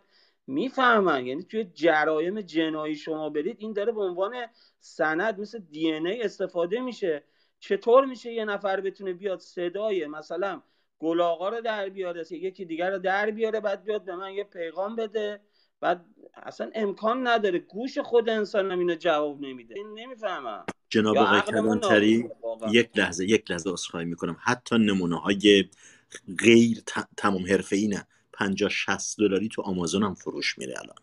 [0.49, 1.27] می‌فهمن.
[1.27, 4.35] یعنی توی جرایم جنایی شما برید این داره به عنوان
[4.81, 7.23] سند مثل دی ای استفاده میشه.
[7.61, 10.63] چطور میشه یه نفر بتونه بیاد صدای مثلا
[10.99, 14.97] گلاغا رو در بیاره یکی دیگر رو در بیاره بعد بیاد به من یه پیغام
[14.97, 15.41] بده؟
[15.81, 17.59] بعد اصلا امکان نداره.
[17.59, 19.75] گوش خود انسان هم اینو جواب نمیده.
[19.75, 20.65] این نمی‌فهمم.
[20.89, 22.31] جناب آقای کلانتری
[22.73, 24.37] یک لحظه یک لحظه اصخایی می‌کنم.
[24.41, 25.69] حتی نمونه های
[26.39, 26.83] غیر
[27.17, 28.07] تمام حرفه ای نه.
[28.39, 30.97] 50 60 دلاری تو آمازون هم فروش میره الان.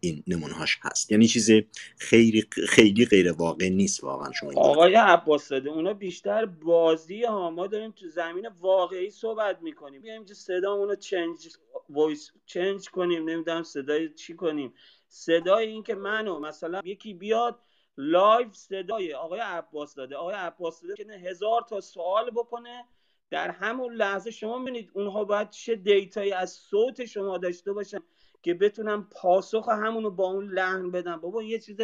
[0.00, 1.12] این نمونه هاش هست.
[1.12, 1.50] یعنی چیز
[1.98, 7.66] خیلی خیلی غیر واقع نیست واقعا شما آقای عباس داده اونا بیشتر بازی ها ما
[7.66, 10.02] داریم تو زمین واقعی صحبت می‌کنیم.
[10.02, 11.48] بیایم که صدامون رو چنج
[11.88, 14.74] وایس چنج کنیم نمی‌دونم صدای چی کنیم.
[15.08, 17.58] صدای این که منو مثلا یکی بیاد
[17.96, 22.84] live صدای آقای عباس داده آقای عباس داده که هزار تا سوال بکنه
[23.30, 27.98] در همون لحظه شما ببینید اونها باید چه دیتایی از صوت شما داشته باشن
[28.42, 31.80] که بتونم پاسخ همونو با اون لحن بدم بابا یه چیز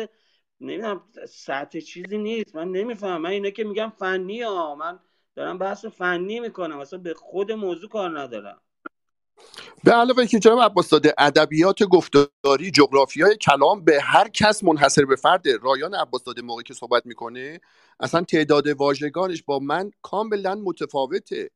[0.61, 2.57] نمی‌دونم سطح چیزی نیست.
[2.57, 3.21] من نمی‌فهمم.
[3.23, 4.99] من اینه که میگم فنی ها من
[5.35, 6.79] دارم بحث فنی می‌کنم.
[6.79, 8.61] اصلا به خود موضوع کار ندارم.
[9.85, 15.17] به علاوه که جناب عباس داده ادبیات گفتاری جغرافیای کلام به هر کس منحصر به
[15.17, 17.61] فرده آقای عباس داده موقعی که صحبت می‌کنه
[18.01, 21.51] اصلا تعداد واژگانش با من کاملا متفاوته.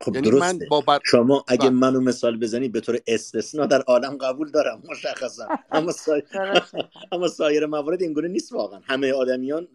[0.00, 0.98] خب یعنی من با بر...
[1.04, 1.70] شما اگه بله.
[1.70, 5.48] منو مثال بزنی به طور استثنا در عالم قبول دارم مشخصا.
[5.72, 6.24] اما, سایر...
[7.12, 8.80] اما سایر موارد اینگونه نیست واقعا.
[8.84, 9.68] همه آدمیان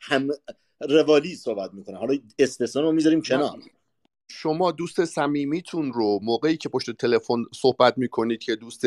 [0.00, 0.28] هم
[0.80, 1.96] روالی صحبت می‌کنن.
[1.96, 3.58] حالا استثنا رو می‌ذاریم کنار.
[4.32, 8.84] شما دوست صمیمیتون رو موقعی که پشت تلفن صحبت می‌کنید که دوست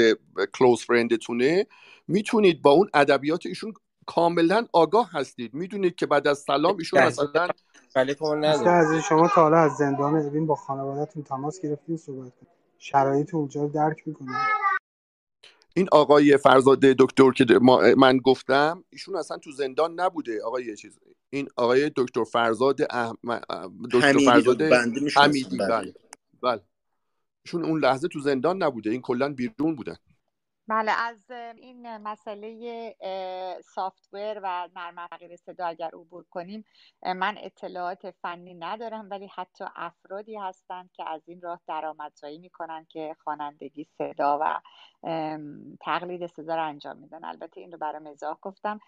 [0.54, 1.66] کلوز فرندتونه
[2.08, 3.74] می‌تونید با اون ادبیات ایشون
[4.06, 5.54] کاملا آگاه هستید.
[5.54, 7.48] می‌دونید که بعد از سلام ایشون مثلا
[7.96, 8.16] بله
[8.70, 12.32] از شما تا حالا از زندان اوین با خانوادهتون تماس گرفتین صحبت
[12.78, 14.65] شرایط اونجا رو درک می‌کنید
[15.78, 17.46] این آقای فرزاده دکتر که
[17.98, 20.44] من گفتم ایشون اصلا تو زندان نبوده.
[20.44, 23.16] آقای چیز این آقای دکتر فرزاد احم...
[23.94, 24.62] دکتر فرزاد
[25.16, 25.68] حمیدی بله.
[25.68, 25.94] بله.
[26.42, 26.62] بله.
[27.46, 28.90] ایشون اون لحظه تو زندان نبوده.
[28.90, 29.96] این کلا بیرون بودن.
[30.68, 32.96] بله از این مسئله
[33.76, 36.66] سافتور و نرم تغییر صدا اگر عبور کنیم
[37.04, 43.16] من اطلاعات فنی ندارم ولی حتی افرادی هستند که از این راه درآمدزایی می‌کنن که
[43.24, 44.62] خوانندگی صدا و
[45.82, 47.26] تقلید صدا رو انجام میدن.
[47.26, 48.80] البته این رو برای مزاح گفتم.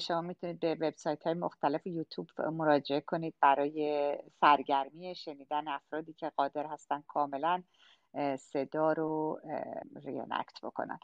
[0.00, 6.66] شما می‌تونید به وبسایت های مختلف یوتیوب مراجعه کنید برای سرگرمی شنیدن افرادی که قادر
[6.66, 7.62] هستن کاملا
[8.38, 9.40] صدا رو
[10.04, 10.98] رینکت بکنن.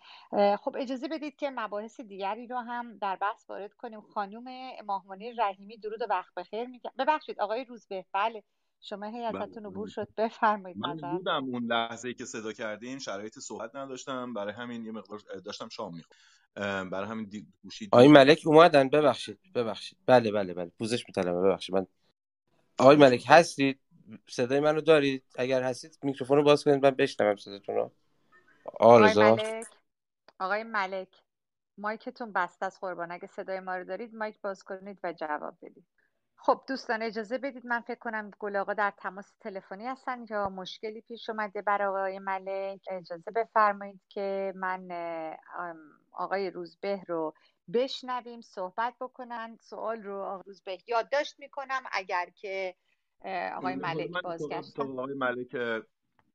[0.57, 4.01] خب اجازه بدید که مباحث دیگری رو هم در بحث وارد کنیم.
[4.01, 4.45] خانم
[4.87, 6.91] ماهمانی رحیمی درود و وقت بخیر میگم.
[6.99, 8.43] ببخشید آقای روزبه بله
[8.81, 10.09] شما هی ازتون عبور شد.
[10.17, 10.77] بفرمایید.
[10.79, 14.35] من بودم اون لحظه که صدا کردین شرایط صحبت نداشتم.
[14.35, 18.89] برای همین یه مقدار داشتم شام می‌خوام برای همین گوشی آقای ملک اومدن.
[18.89, 19.99] ببخشید ببخشید.
[20.07, 20.71] بله بله بله.
[20.79, 21.75] پوزش میطلبم ببخشید.
[21.75, 21.87] من
[22.79, 23.81] آقای ملک هستید؟
[24.29, 27.93] صدای منو دارید؟ اگر هستید میکروفون رو باز کنید من بشنوم صداتون رو.
[28.65, 29.67] آقای ملک
[30.41, 31.23] آقای ملک
[31.79, 33.13] مایکتون بسته از قربان.
[33.13, 35.87] اگه صدای ما رو دارید مایک باز کنید و جواب بدید.
[36.37, 41.01] خب دوستان اجازه بدید من فکر کنم گل آقا در تماس تلفنی هستن یا مشکلی
[41.01, 42.81] پیش اومده برای آقای ملک.
[42.91, 44.89] اجازه بفرمایید که من
[46.13, 47.35] آقای روزبه رو
[47.75, 49.59] بشنویم صحبت بکنن.
[49.61, 51.83] سوال رو آقای روزبه یادداشت می‌کنم.
[51.93, 52.75] اگر که
[53.55, 54.81] آقای ملک بازگشت.
[54.81, 55.55] آقای ملک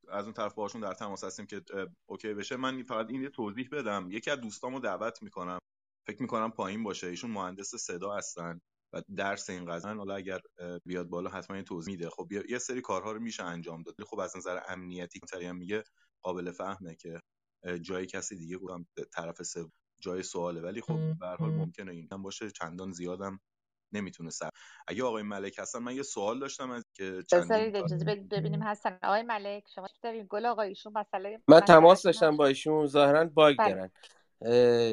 [0.10, 1.62] از اون طرف باشون در تماس هستیم که
[2.06, 2.56] اوکی بشه.
[2.56, 4.08] من فقط این توضیح بدم.
[4.12, 5.60] یکی از دوستامو دعوت می‌کنم.
[6.08, 7.08] فکر می‌کنم پایین باشه.
[7.08, 8.62] ایشون مهندس صدا هستن
[8.94, 9.94] و درس این قضیه.
[9.94, 10.40] حالا اگر
[10.86, 12.10] بیاد بالا حتما این توضیح میده.
[12.10, 13.96] خب یه سری کارها رو میشه انجام داد.
[14.04, 15.84] خب از نظر امنیتی هم میگه
[16.22, 17.22] قابل فهمه که
[17.82, 19.66] جای کسی دیگه بودم طرف سه
[20.00, 20.62] جای سواله.
[20.62, 22.52] ولی خب به هر حال ممکنه این هم باشه.
[22.52, 23.40] چندان زیادم
[23.92, 24.50] نمی‌تونه سر.
[24.88, 29.00] اگه آقای ملک هستن من یه سوال داشتم از که بذارید اجازه ببینیم هستن.
[29.04, 33.58] آقای ملک شما دارید گل آقای ایشون مسئله من تماس داشتم با ایشون ظاهرا باگ
[33.58, 33.70] بله.
[33.70, 33.92] دارن.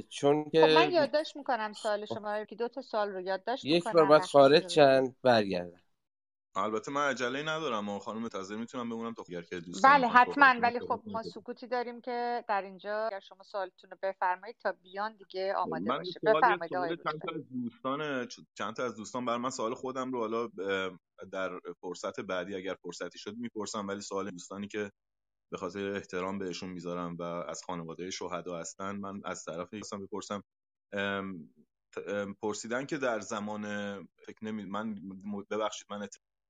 [0.08, 3.84] چون که خب من یادداشت می‌کنم سوال شما که دو تا سوال رو یادداشت یک
[3.84, 5.80] بار بعد خارج چند برگردن.
[6.56, 10.54] البته من عجله ندارم و خانم تازه می‌تونم بمونم تا اگر که دوست بله حتما
[10.62, 15.16] ولی خب ما سکوتی داریم که در اینجا اگر شما سوالتون رو بفرمایید تا بیان
[15.16, 16.20] دیگه آماده باشه.
[16.22, 20.20] بفرمایید آقای چند تا از دوستان چند تا از دوستان بر من سوال خودم رو
[20.20, 20.46] حالا
[21.32, 24.92] در فرصت بعدی اگر فرصتی شد می‌پرسم ولی سوال دوستانی که
[25.52, 30.42] به خاطر احترام بهشون می‌ذارم و از خانواده شهدا هستن من از طرف هستم بپرسم
[32.42, 33.64] پرسیدن که در زمان
[34.26, 34.94] فکر نمی من
[35.50, 36.08] ببخشید من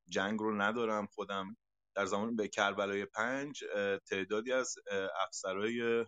[0.08, 1.56] جنگ رو ندارم خودم.
[1.96, 3.64] در زمان به کربلای پنج
[4.10, 4.74] تعدادی از
[5.26, 6.06] افسرهای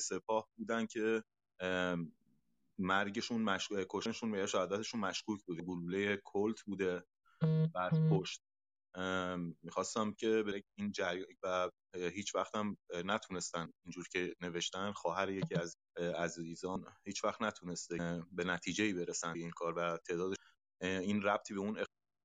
[0.00, 1.24] سپاه بودن که
[2.78, 5.62] مرگشون مشکوک کشنشون به شهادتشون مشکوک بوده.
[5.62, 7.04] گلوله کلت بوده
[7.74, 8.42] و پشت.
[9.62, 14.92] می‌خواستم که به این جریان و هیچ وقتم نتونستن اینجور که نوشتن.
[14.92, 15.76] خواهر یکی از
[16.16, 20.34] عزیزان هیچ وقت نتونسته به نتیجه ای برسن این کار و تعداد
[20.80, 21.78] این ربطی به اون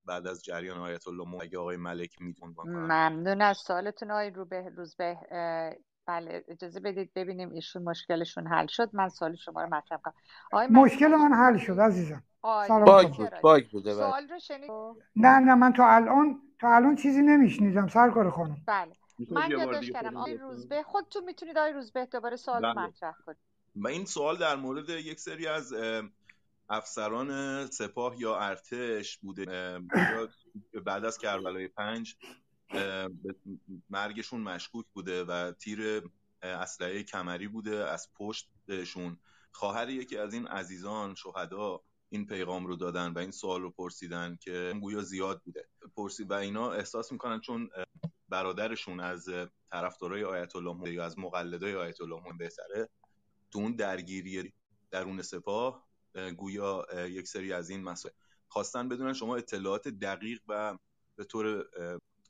[0.05, 5.17] بعد از جریان آیت الله اگه آقای ملک میدون ممنون از سوالتون آقای روبه روزبه
[6.05, 8.89] بله اجازه بدید ببینیم ایشون مشکلشون حل شد.
[8.93, 10.13] من سوال شما رو مطرح کنم
[10.69, 12.23] مشکل من حل شد عزیزم.
[12.67, 14.09] باگ بود باگ بوده بله.
[14.09, 14.71] سوال رو شنید.
[15.15, 18.57] نه نه من تا الان تا الان چیزی نمیشنیدم سرکار خانم.
[18.67, 18.93] بله.
[19.31, 20.17] من یادداشت کردم.
[20.17, 22.73] آقای روزبه خودتون می‌تونید آقای روزبه دوباره سوال بله.
[22.73, 23.37] مطرح کنید.
[23.75, 25.73] و این سوال در مورد یک سری از
[26.69, 29.79] افسران سپاه یا ارتش بوده.
[30.85, 32.15] بعد از کربلای پنج
[33.89, 36.03] مرگشون مشکوک بوده و تیر
[36.41, 39.19] اسلحه کمری بوده از پشتشون.
[39.51, 44.37] خواهر یکی از این عزیزان شهدا این پیغام رو دادن و این سوال رو پرسیدن
[44.41, 45.67] که گویا زیاد بوده.
[45.95, 47.69] پرسید و اینا احساس می‌کنن چون
[48.29, 49.29] برادرشون از
[49.71, 52.89] طرفدارای آیت الله یا از مقلدای آیت الله بهتره.
[53.51, 54.53] تو اون درگیری
[54.91, 55.87] درون سپاه
[56.37, 58.13] گویا یک سری از این مسائل.
[58.47, 60.77] خواستن بدونن شما اطلاعات دقیق و
[61.15, 61.65] به طور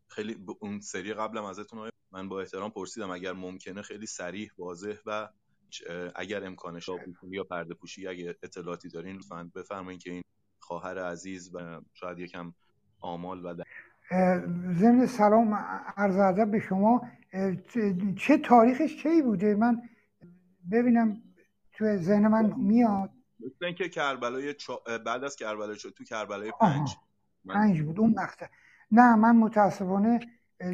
[0.07, 5.29] خیلی اون سری قبلم ازتون من با احترام پرسیدم اگر ممکنه خیلی سریح واضح و
[6.15, 6.89] اگر امکانش
[7.31, 10.23] یا پرده پوشی اگر اطلاعاتی دارین لطفا بفرمایید که این
[10.59, 12.53] خواهر عزیز و شاید یکم
[12.99, 13.63] آمال و
[14.73, 15.53] ضمن سلام
[15.97, 17.01] عرض ادب به شما
[18.17, 19.81] چه تاریخش کی بوده؟ من
[20.71, 21.21] ببینم
[21.71, 23.09] تو ذهن من میاد.
[23.45, 24.81] مثل اینکه کربلای چا...
[25.05, 26.95] بعد از کربلای شد تو کربلای پنج.
[27.45, 27.53] من...
[27.53, 28.45] پنج بود اون مقطع
[28.91, 30.19] نه من متاسفانه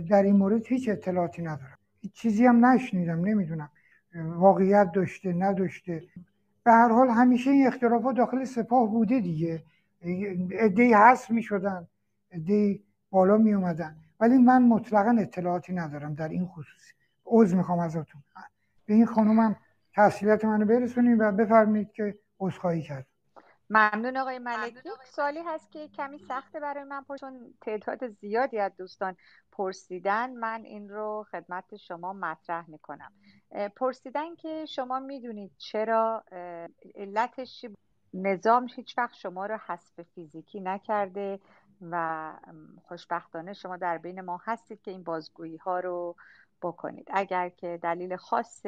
[0.10, 1.78] در این مورد هیچ اطلاعاتی ندارم.
[2.02, 3.70] هیچ چیزی هم نشنیدم نمی‌دونم.
[4.16, 6.04] واقعیت داشته نداشته.
[6.64, 9.64] به هر حال همیشه این اختلافات داخل سپاه بوده دیگه.
[10.52, 11.88] ادهی هست می شدن
[12.32, 16.92] ادهی بالا می اومدن ولی من مطلقا اطلاعاتی ندارم در این خصوص
[17.26, 18.24] عوض می‌خوام ازتون.
[18.86, 19.56] به این خانومم
[19.94, 23.08] تحصیلات منو برسونیم و بفرمایید که عذرخواهی کرد.
[23.70, 24.90] ممنون آقای ملکی.
[25.06, 29.16] سوالی هست که کمی سخته برای من چون تعداد زیادی از دوستان
[29.52, 30.34] پرسیدن.
[30.34, 33.12] من این رو خدمت شما مطرح می‌کنم.
[33.76, 36.24] پرسیدن که شما می‌دونید چرا
[36.96, 37.66] علتش
[38.14, 41.40] نظام هیچ وقت شما رو حذف فیزیکی نکرده
[41.82, 42.34] و
[42.84, 46.16] خوشبختانه شما در بین ما هستید که این بازگویی ها رو
[46.62, 47.08] بکنید.
[47.14, 48.66] اگر که دلیل خاص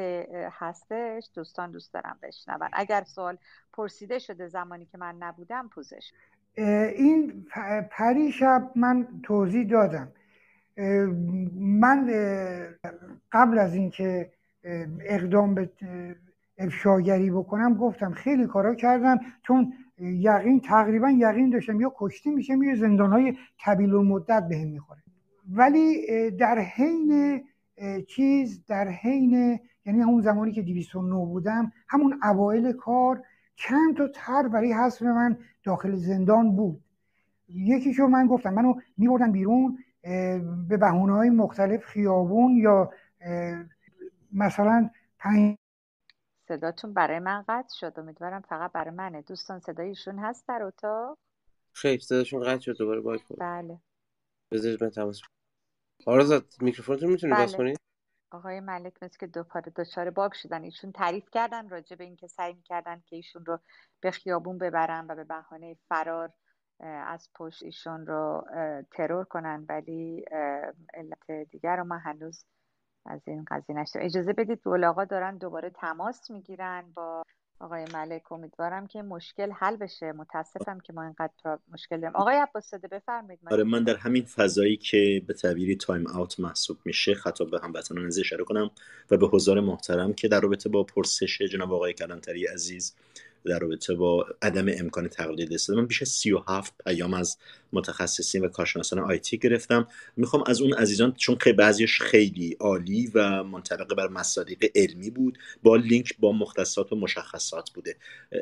[0.52, 2.69] هستش دوستان دوست دارم بشنون.
[2.73, 3.38] اگر سوال
[3.73, 6.12] پرسیده شده زمانی که من نبودم پوزش.
[6.58, 7.45] این
[7.91, 10.11] پری شب من توضیح دادم.
[11.55, 12.09] من
[13.32, 14.32] قبل از اینکه
[15.01, 15.70] اقدام به
[16.57, 22.76] افشاگری بکنم گفتم خیلی کارا کردم چون یقین تقریبا یقین داشتم یا کشتی میشه یا
[22.76, 24.99] زندان های طویل و مدت بهم می‌خوره.
[25.49, 27.43] ولی در حین
[28.07, 33.23] چیز در حین یعنی همون زمانی که 209 بودم همون اوایل کار
[33.55, 36.84] چند تا تر برای حذف من داخل زندان بود.
[37.49, 39.77] یکیشو من گفتم منو میبردن بیرون
[40.69, 42.91] به بهونه های مختلف خیابون یا
[44.34, 45.57] مثلا پنج
[46.47, 49.21] صداتون برای من قطع شد امیدوارم فقط برای منه.
[49.21, 51.17] دوستان صدایشون هست در اتاق؟
[51.71, 53.80] خیلی صداشون قطع شد دوباره باید بله.
[54.51, 55.21] بذارید من تماس
[56.06, 57.41] آرزاد میکروفونتون می‌تونی بله.
[57.41, 57.80] باز کنید
[58.32, 60.64] آقای ملک مثل که دوپاره دچار باگ شدن.
[60.64, 63.60] ایشون تعریف کردن راجع به اینکه سعی کردن که ایشون رو
[64.02, 66.34] به خیابون ببرن و به بهانه فرار
[66.80, 68.45] از پشت ایشون رو
[68.91, 69.66] ترور کنن.
[69.70, 70.26] ولی
[70.93, 72.45] علت دیگر رو من هنوز
[73.06, 77.24] از این قضیه نشدم اجازه بدید بولاقا دارن دوباره تماس می‌گیرن با
[77.60, 80.12] آقای ملک امیدوارم که مشکل حل بشه.
[80.12, 82.16] متاسفم که ما اینقدر مشکل داریم.
[82.16, 87.14] آقای عباس بفرمایید آره من در همین فضایی که به تعبیری time out محسوب میشه
[87.14, 88.72] خطاب به هموطنان از اشاره کنم
[89.12, 92.95] و به حضار محترم که در رابطه با پرسش جناب آقای کلانتری عزیز
[93.45, 97.37] در رابطه با عدم امکان تقلید استفاده من بیش از 37 پیام از
[97.73, 99.87] متخصصین و کارشناسان IT گرفتم.
[100.17, 105.37] می‌خوام از اون عزیزان چون خیلی بعضیش خیلی عالی و منطبق بر مصادیق علمی بود
[105.63, 107.95] با لینک با مختصات و مشخصات بوده.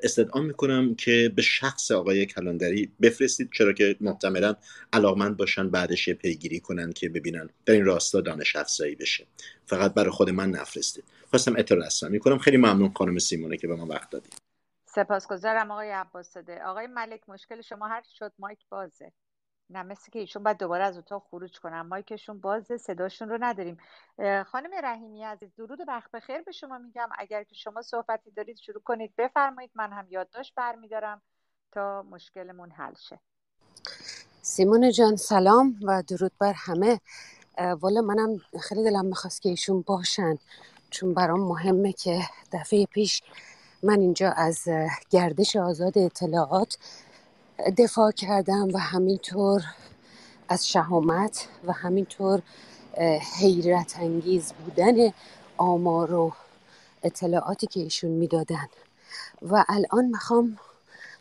[0.03, 4.55] استدعا می‌کنم که به شخص آقای کلانتری بفرستید چرا که محتملا
[4.93, 9.25] علاقمند باشن بعدش پیگیری کنن که ببینن در این راستا دانش افزایی بشه.
[9.65, 11.03] فقط برای خود من نفرستید.
[11.29, 14.46] خواستم اطلاع می‌کنم خیلی ممنون خانم سیمونه که به ما وقت دادید.
[14.97, 19.11] سپاسگزارم آقای عباس صده آقای ملک مشکل شما هر شد مایک بازه.
[19.69, 21.81] نه مثل که ایشون باید دوباره از اتاق خروج کنن.
[21.81, 23.77] مایکشون بازه صداشون رو نداریم.
[24.45, 27.09] خانم رحیمی عزیز درود وقت بخیر به شما میگم.
[27.17, 29.13] اگر که شما صحبتی دارید شروع کنید.
[29.17, 31.21] بفرمایید من هم یادداشت برمیدارم
[31.71, 33.19] تا مشکلمون حل شه.
[34.41, 36.99] سیمون جان سلام و درود بر همه.
[37.79, 40.37] والا منم خیلی دلم می‌خواست که ایشون باشن
[40.89, 42.21] چون برام مهمه که
[42.51, 43.21] دفعه پیش
[43.83, 44.67] من اینجا از
[45.09, 46.77] گردش آزاد اطلاعات
[47.77, 49.63] دفاع کردم و همینطور
[50.49, 52.41] از شهامت و همینطور
[53.39, 55.13] حیرت انگیز بودن
[55.57, 56.33] آمار و
[57.03, 58.67] اطلاعاتی که ایشون می‌دادن.
[59.41, 60.57] و الان می‌خوام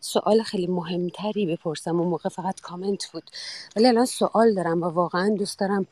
[0.00, 2.00] سوال خیلی مهمتری بپرسم.
[2.00, 3.30] اون موقع فقط کامنت بود.
[3.76, 5.86] ولی الان سوال دارم و واقعا دوست دارم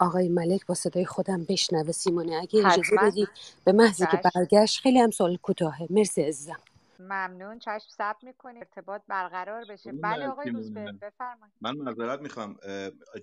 [0.00, 1.92] آقای ملک با صدای خودم بشنوه.
[1.92, 3.26] سیمونه اگه اجازه بدی
[3.64, 5.86] به محضی که برگشت خیلی هم سوال کوتاهه.
[5.90, 6.58] مرسی عزیزم.
[6.98, 7.58] ممنون.
[7.58, 8.58] چشم ثبت می‌کنی.
[8.58, 9.92] ارتباط برقرار بشه.
[9.92, 11.54] بله آقای روزبه بفرمایید.
[11.60, 12.56] من معذرت می‌خوام.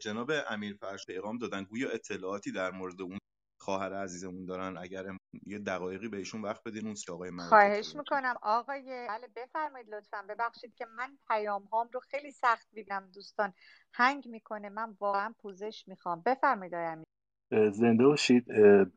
[0.01, 3.17] جناب امیر فرش پیغام دادن گویا اطلاعاتی در مورد اون
[3.61, 4.77] خواهر عزیزمون دارن.
[4.77, 8.35] اگر یه دقایقی بهشون وقت بدین اون آقای ملک خواهش می‌کنم.
[8.41, 10.25] آقای بله بفرمایید لطفا.
[10.29, 13.53] ببخشید که من پیام هام رو خیلی سخت ببینم دوستان.
[13.93, 14.69] هنگ می‌کنه.
[14.69, 16.21] من واقعا پوزش می‌خوام.
[16.25, 17.03] بفرمایید آقای
[17.71, 18.45] زنده باشید.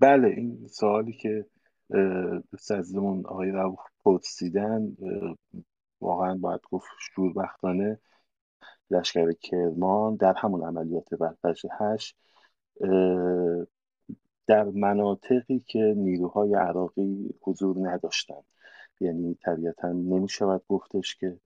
[0.00, 1.46] بله این سوالی که
[2.50, 4.96] دوست عزیزمون آقای رو پرسیدن
[6.00, 8.00] واقعا باید گفت شوربختانه
[8.90, 12.16] لشکر کرمان در همون عملیات برفش هشت.
[14.50, 18.44] در مناطقی که نیروهای عراقی حضور نداشتند.
[19.00, 21.36] یعنی طبیعتا نمی شود گفتش که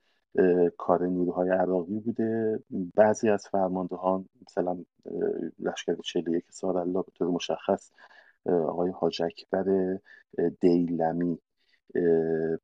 [0.76, 2.59] کار نیروهای عراقی بوده.
[2.94, 4.84] بعضی از فرماندهان مثلا
[5.59, 7.90] لشکر 41 سال الله به طور مشخص
[8.46, 9.98] آقای حاج اکبر
[10.61, 11.38] دیلمی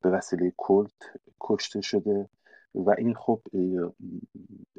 [0.01, 1.01] به وسیله کلت
[1.41, 2.29] کشته شده.
[2.75, 3.41] و این خب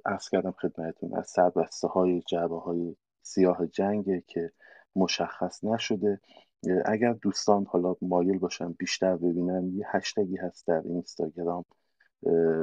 [0.07, 4.53] ارز کردم خدمتتون از سربسته های جعبه های سیاه جنگه که
[4.97, 6.21] مشخص نشده.
[6.85, 11.65] اگر دوستان حالا مایل باشن بیشتر ببینن یه هشتگی هست در اینستاگرام.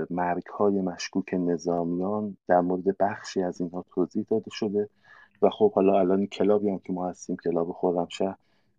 [0.10, 4.90] مرگ های مشکوک نظامیان در مورد بخشی از اینها توضیح داده شده.
[5.42, 8.36] و خب حالا الان کلابی هم که ما هستیم کلاب خرمشهر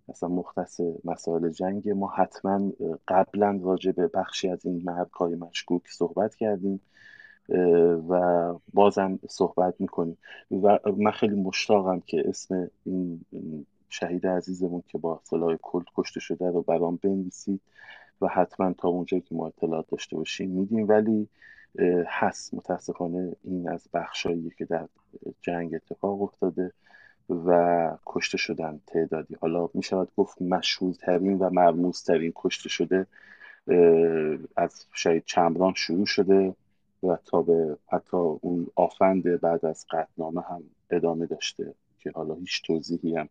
[0.08, 2.08] مثلا مختص مسائل جنگ ما.
[2.08, 2.72] حتما
[3.08, 6.80] قبلا راجع به بخشی از این مرگ های مشکوک صحبت کردیم.
[8.08, 10.18] و بازم صحبت می‌کنیم.
[10.50, 13.24] و من خیلی مشتاقم که اسم این
[13.88, 17.60] شهید عزیزمون که با سلاح کلت کشته شده رو برام بنویسید
[18.20, 20.88] و حتما تا اونجا که ما اطلاعات داشته باشیم میدیم.
[20.88, 21.28] ولی
[22.06, 22.54] هست.
[22.54, 24.88] متاسفانه این از بخشایی که در
[25.42, 26.72] جنگ اتفاق افتاده
[27.30, 29.36] و کشته شدن تعدادی.
[29.40, 33.06] حالا می شود گفت مشهورترین و مرموزترین کشته شده
[34.56, 36.54] از شاید چمران شروع شده.
[37.02, 42.62] و تا به حتی اون آفند بعد از قطنامه هم ادامه داشته که حالا هیچ
[42.66, 43.28] توضیحی هم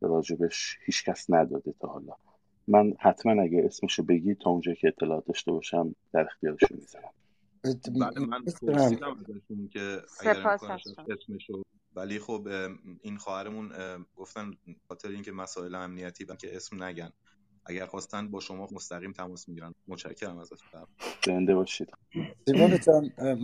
[0.00, 2.12] راجبش هیچ کس نداده تا حالا.
[2.68, 7.12] من حتما اگه اسمشو بگی تا اونجا که اطلاعات داشته باشم در اختیارشون می‌ذارم.
[7.64, 11.62] بله من پرسیدم ازشون که اگر اسمشو.
[11.96, 12.48] ولی خب
[13.02, 13.70] این خواهرمون
[14.16, 14.50] گفتن
[14.88, 17.10] خاطر اینکه مسائل امنیتی که اسم نگن.
[17.66, 19.74] اگر خواستن با شما مستقیم تماس می‌گیرن.
[19.88, 20.86] متشکرم ازتون.
[21.26, 21.92] زنده باشید.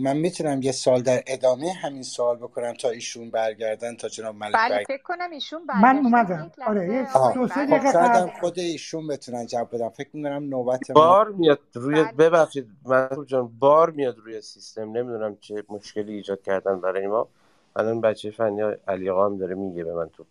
[0.01, 4.55] من می‌تونم یه سال در ادامه همین سوال بکنم تا ایشون برگردن تا جناب ملک
[4.55, 6.51] بله فکر کنم ایشون من اومدم.
[6.67, 11.29] آره یه دو سه دقیقه خب خود ایشون بتونن جواب بدم فکر می‌کنم نوبت بار
[11.29, 12.11] میاد روی بله.
[12.11, 14.81] ببخشید منصور جان بار میاد روی سیستم.
[14.81, 17.27] نمی‌دونم چه مشکلی ایجاد کردن برای ما.
[17.75, 20.25] الان بچه فنی علی هم داره میگه به من تو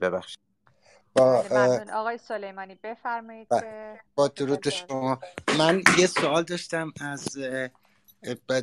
[0.00, 0.38] ببخشید.
[1.14, 5.18] با بله آقای سلیمانی بفرمایید ب- که با درود شما.
[5.58, 7.38] من یه سوال داشتم از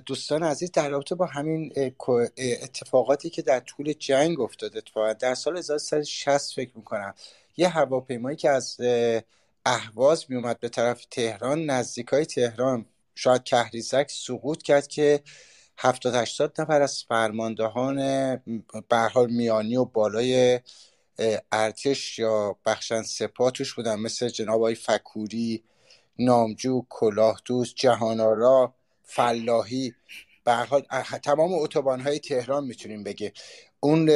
[0.05, 1.73] دوستان عزیز در رابطه با همین
[2.37, 7.13] اتفاقاتی که در طول جنگ افتاد اتفاقا در سال 1360 فکر می‌کنم
[7.57, 9.21] یه هواپیمایی که از اه،
[9.65, 12.85] اهواز میومد به طرف تهران نزدیکای تهران
[13.15, 15.19] شاید کهریزک سقوط کرد که
[15.77, 17.95] 70 80 نفر از فرماندهان
[18.89, 20.59] به هر حال میانی و بالای
[21.51, 25.63] ارتش یا بخشن سپاه توش بودن مثل جناب آقای فکوری
[26.19, 29.93] نامجو کلاهدوست جهانآرا فلاحی.
[30.43, 30.81] به حال
[31.23, 33.33] تمام اتوبان های تهران می‌تونیم بگه
[33.79, 34.09] اون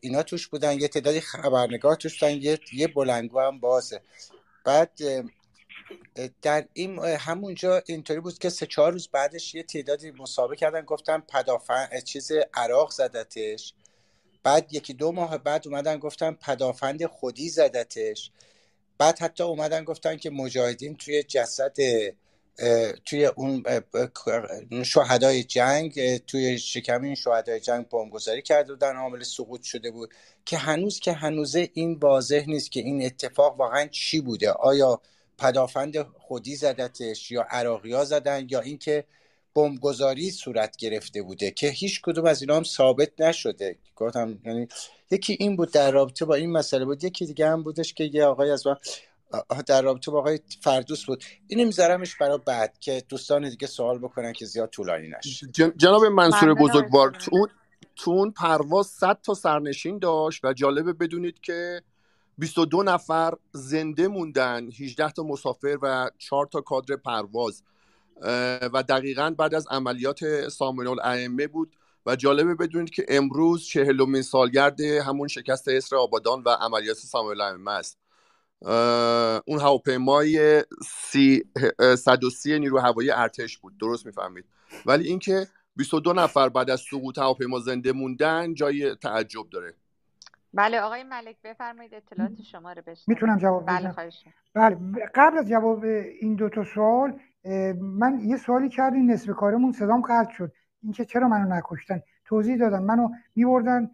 [0.00, 4.00] اینا توش بودن یه تعدادی خبرنگار توش بودن یه یه بلنگو هم بازه.
[4.64, 4.90] بعد
[6.42, 11.20] در این همونجا اینطوری بود که سه چهار روز بعدش یه تعدادی مسابقه کردن گفتن
[11.20, 13.74] پدافند اه، چیز عراق زدتش.
[14.46, 18.30] بعد یکی دو ماه بعد اومدن گفتن پدافند خودی زدتش.
[18.98, 21.76] بعد حتی اومدن گفتن که مجاهدین توی جسد
[23.04, 23.64] توی اون
[24.84, 30.14] شهدای جنگ توی شکم این شهدای جنگ بمبگذاری کرده بودن عامل سقوط شده بود.
[30.44, 34.50] که هنوز که هنوزه این واضح نیست که این اتفاق واقعا چی بوده.
[34.50, 35.00] آیا
[35.38, 39.04] پدافند خودی زدتش یا عراقی زدن یا اینکه
[39.56, 43.78] بمبگذاری صورت گرفته بوده که هیچ کدوم از اینا هم ثابت نشده.
[43.96, 44.68] گفتم یعنی
[45.10, 48.24] یکی این بود در رابطه با این مسئله بود یکی دیگه هم بودش که یه
[48.24, 48.76] آقای از من
[49.66, 51.24] در رابطه با آقای فردوس بود.
[51.46, 55.46] اینو میذارمش برای بعد که دوستان دیگه سوال بکنن که زیاد طولانی نشه.
[55.46, 57.48] جن- جناب منصور بزرگوار تو سلیمانی اون
[57.96, 61.82] تو اون پرواز 100 تا سرنشین داشت و جالبه بدونید که
[62.38, 67.62] 22 نفر زنده موندن 18 تا مسافر و 4 تا کادر پرواز.
[68.72, 71.76] و دقیقا بعد از عملیات سامون الائمه بود.
[72.06, 77.70] و جالبه بدونید که امروز چهلمین سالگرد همون شکست اسر آبادان و عملیات سامون الائمه
[77.70, 77.98] است.
[79.46, 80.64] اون هواپیمای
[81.02, 81.44] سی
[81.98, 83.78] 130 نیرو هوایی ارتش بود.
[83.78, 84.44] درست می‌فهمید.
[84.86, 85.46] ولی اینکه
[85.76, 89.74] 22 نفر بعد از سقوط هواپیما زنده موندن جای تعجب داره.
[90.54, 93.04] بله آقای ملک بفرمایید اطلاعات شما رو بشنویم.
[93.06, 93.92] می‌تونم جواب بله بدم.
[93.92, 94.92] خواهش می‌کنم.
[94.92, 95.84] بله قبل از جواب
[96.20, 97.18] این دو تا سوال اه،
[97.80, 100.52] من یه سوالی کردین نصف کارمون صدام قطع شد.
[100.82, 102.82] اینکه چرا منو نکشتن؟ توضیح دادم.
[102.82, 103.90] منو میبردن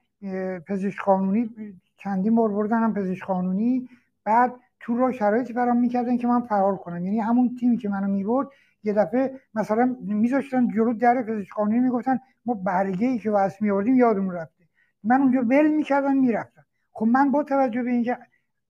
[0.69, 1.51] پزشک قانونی
[1.97, 3.89] چندین بار بردنم پزشک قانونی.
[4.25, 7.05] بعد تو راه شرایطی برام می‌کردن که من فرار کنم.
[7.05, 8.49] یعنی همون تیمی که منو می‌برد
[8.85, 13.97] یه دفعه مثلا میذاشتن جلو در پزشک قانونی می‌گفتن ما برگه ای که واسه میآوردیم
[13.97, 14.65] یادمون رفته.
[15.05, 16.65] من اونجا ول می‌کردن می‌رفتم.
[16.93, 18.19] خب من با توجه به اینکه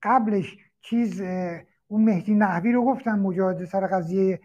[0.03, 1.23] قبلش چیز
[1.89, 4.41] اون مهدی نحوی رو گفتن مجاهد سر قضیه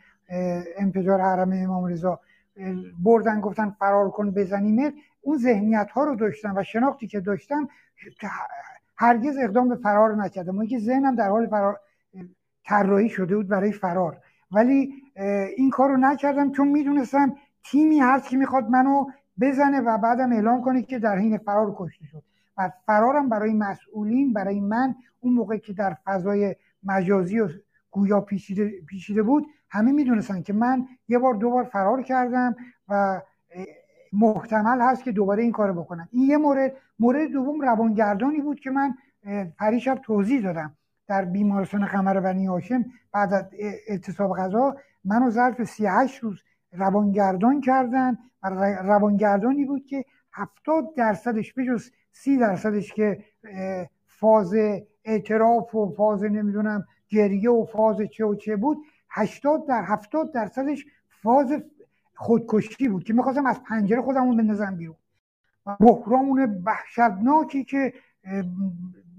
[0.77, 2.19] انفجار حرم امام رضا
[3.03, 7.67] بردن گفتن فرار کن بزنیمت اون ذهنیت ها رو داشتم و شناختی که داشتم
[8.97, 10.57] هرگز اقدام به فرار نکردم.
[10.57, 11.79] اون که ذهنم در حال فرار
[12.65, 14.17] طراحی شده بود برای فرار.
[14.51, 14.93] ولی
[15.57, 19.05] این کار رو نکردم چون می‌دونستم تیمی هست که می‌خواد منو
[19.41, 22.23] بزنه و بعدم اعلام کنه که در حین فرار کشته شد.
[22.57, 27.49] و فرارم برای مسئولین برای من اون موقع که در فضای مجازی و
[27.91, 32.55] گویا پیچیده, پیچیده بود همه می‌دونستن که من یه بار دو بار فرار کردم
[32.87, 33.21] و
[34.13, 36.07] محتمل هست که دوباره این کارو بکنم.
[36.11, 36.73] این یه مورد.
[36.99, 38.95] مورد دوم روانگردانی بود که من
[39.59, 40.75] پریشب توضیح دادم.
[41.07, 43.45] در بیمارستان قمر بنی هاشم بعد از
[43.87, 48.49] اعتصاب غذا منو ظرف 38 روز روانگردان کردن و
[48.83, 53.23] روانگردانی بود که 70 درصدش بجز 30 درصدش که
[54.07, 54.53] فاز
[55.05, 58.77] اعتراف و فاز نمی‌دونم گریه و فاز چه و چه بود
[59.09, 61.53] 80 در 70 درصدش فاز
[62.15, 64.95] خودکشی بود که می‌خواستم از پنجره خودمو بندازم بیرون.
[65.65, 67.93] و بحران وحشتناکی که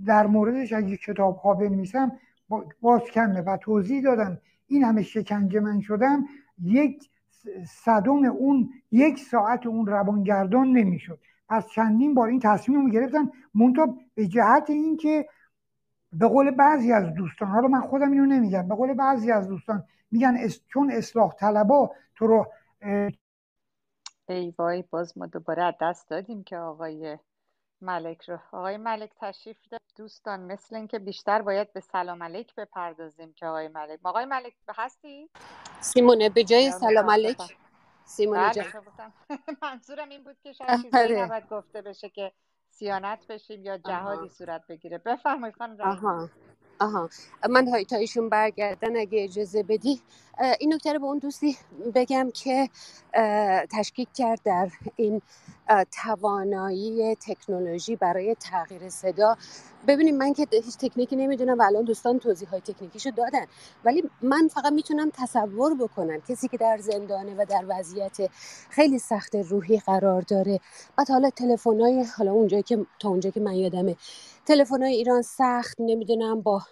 [0.06, 2.12] در موردش اگه کتاب ها بنویسم
[2.48, 4.38] با- باز کمه و توضیح دادم.
[4.66, 6.24] این همه شکنجه من شدم.
[6.62, 7.10] یک
[7.66, 11.18] صدم اون یک ساعت اون روانگردان نمی‌شد.
[11.48, 15.26] پس چندین بار این تصمیم رو گرفتم منتها به جهت اینکه
[16.12, 18.68] به قول بعضی از دوستان حالا من خودم اینو نمیگم.
[18.68, 22.46] به قول بعضی از دوستان میگن اس- چون اصلاح طلبا تو رو
[22.82, 23.10] اه،
[24.28, 27.18] ای وای باز ما دوباره از دست دادیم که آقای
[27.80, 28.38] ملک رو.
[28.52, 33.68] آقای ملک تشریف دارید دوستان مثل اینکه بیشتر باید به سلام علیک بپردازیم که آقای
[33.68, 34.00] ملک.
[34.04, 35.30] آقای ملک هستی؟
[35.80, 37.38] سیمونه به جای سلام علیک.
[38.04, 39.12] سیمونه بله جان.
[39.62, 41.24] منظورم این بود که شاید چیزایی آره.
[41.24, 42.32] نباید گفته بشه که
[42.78, 43.82] سیانت بشیم یا آها.
[43.82, 44.98] جهادی صورت بگیره.
[44.98, 45.76] بفرمایید خانم
[46.80, 47.08] آها.
[47.50, 50.00] من تا ایشون برگردن اگه اجازه بدی
[50.60, 51.56] این نکته رو به اون دوستی
[51.94, 52.68] بگم که
[53.72, 55.22] تشکیک کرد در این
[56.02, 59.36] توانایی تکنولوژی برای تغییر صدا.
[59.88, 63.46] ببینیم من که هیچ تکنیکی نمی‌دونم و الان دوستان توضیح های تکنیکیشو دادن.
[63.84, 68.16] ولی من فقط می‌تونم تصور بکنم کسی که در زندانه و در وضعیت
[68.70, 70.60] خیلی سخت روحی قرار داره.
[70.96, 73.96] بعد حالا تلفن‌های حالا اونجایی که تا اونجایی که من یادمه
[74.48, 76.62] تلفن‌های ایران سخت نمی‌دونم با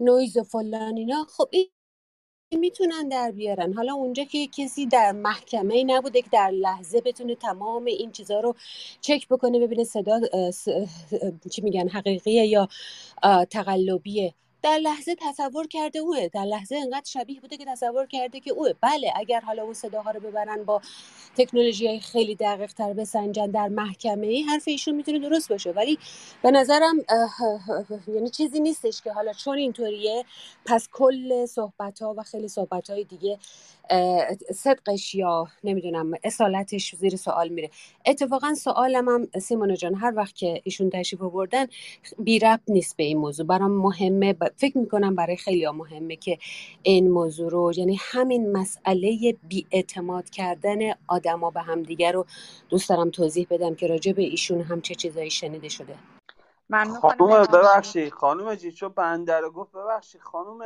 [0.00, 1.26] نویز و فلان اینا.
[1.36, 1.68] خب این
[2.60, 3.72] می‌تونن در بیارن.
[3.72, 8.54] حالا اونجا که کسی در محکمه نبوده که در لحظه بتونه تمام این چیزها رو
[9.00, 10.20] چک بکنه ببینه صدا
[11.50, 12.68] چی میگن حقیقیه یا
[13.50, 14.34] تقلبیه.
[14.64, 16.28] در لحظه تصور کرده اوه.
[16.28, 20.10] در لحظه انقدر شبیه بوده که تصور کرده که اوه بله اگر حالا اون صداها
[20.10, 20.80] رو ببرن با
[21.36, 25.70] تکنولوژی های خیلی دقیق تر بسنجن در محکمه ای حرف ایشون می‌تونه درست باشه.
[25.70, 25.98] ولی
[26.42, 26.96] به نظرم
[28.08, 30.24] یعنی چیزی نیستش که حالا چون اینطوریه
[30.66, 33.38] پس کل صحبت ها و خیلی صحبت های دیگه
[34.54, 37.70] صدقش یا نمی‌دونم اصالتش زیر سوال میره.
[38.06, 41.66] اتفاقا سوالم هم سیمون جان هر وقت که ایشون تشریف آوردن
[42.18, 43.46] بی ربط نیست به این موضوع.
[43.46, 46.38] برام مهمه فکر می‌کنم برای خیلی مهمه که
[46.82, 49.36] این موضوع رو یعنی همین مسئله
[49.70, 50.78] اعتماد کردن
[51.08, 52.26] آدما به همدیگه رو
[52.68, 56.13] دوست دارم توضیح بدم که راجع به ایشون هم چه چیزایی شنیده شده.
[57.00, 58.12] خانوم ببخشید.
[58.12, 60.60] خانوم جی چون بنده گفت ببخشید خانوم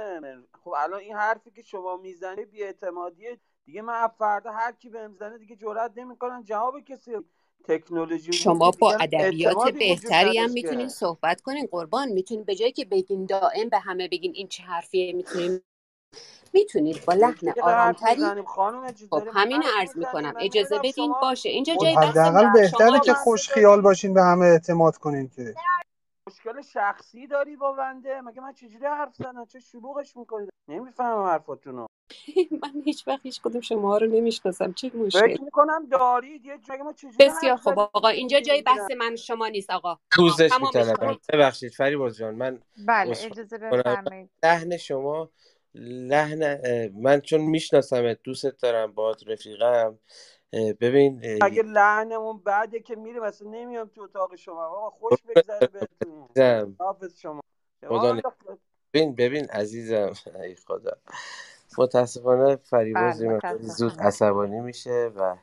[0.64, 5.38] خب الان این حرفی که شما می‌زنی اعتمادیه دیگه من فردا هر کی بهم زنه
[5.38, 7.12] دیگه جرئت نمی‌کنن جواب کسی
[7.64, 11.68] تکنولوژی شما با ادبیات بهتری هم می‌تونین صحبت کنین.
[11.70, 15.60] قربان می‌تونین به جایی که بگین دائم به همه بگین این چه حرفیه می‌تونین.
[16.54, 18.24] می‌تونید با لحن آرامتری.
[19.10, 20.34] خب همین عرض می‌کنم.
[20.38, 21.48] اجازه بدین باشه.
[21.48, 25.54] اینجا جای خب حداقل بهتره که خوش خیال باشین به همه اعتماد کنین که.
[26.28, 31.86] مشکل شخصی داری با بنده مگه من چجوری حرف زدم چه شلوغش می‌کنید؟ نمی‌فهمم حرفاتونو.
[32.62, 34.72] من هیچ وقت هیچ کدوم شما رو نمی‌شناسم.
[34.72, 36.44] چه مشکل؟ فکر می‌کنم دارید.
[36.44, 37.78] یه جایی ما چجوری بسیار خوب.
[37.78, 39.98] آقا اینجا جای بحث من شما نیست آقا.
[40.16, 44.30] پوزش میطلبم ببخشید فریبرز جان من بله اجازه بفرمایید.
[44.42, 45.30] لحن شما
[45.74, 46.60] لحن
[46.94, 49.98] من چون میشناسمت دوستت دارم باهات رفیقم.
[50.52, 54.64] ببین اگه لحنمون بعده که میریم اصلا نمیام تو اتاق شما.
[54.66, 56.76] آقا خوش بگذره بهتون.
[56.78, 57.40] حافظ شما.
[58.94, 60.12] ببین ببین عزیزم.
[60.42, 60.96] ای خدا.
[61.78, 63.22] متاسفانه فریبرز
[63.60, 65.36] زود عصبانی میشه و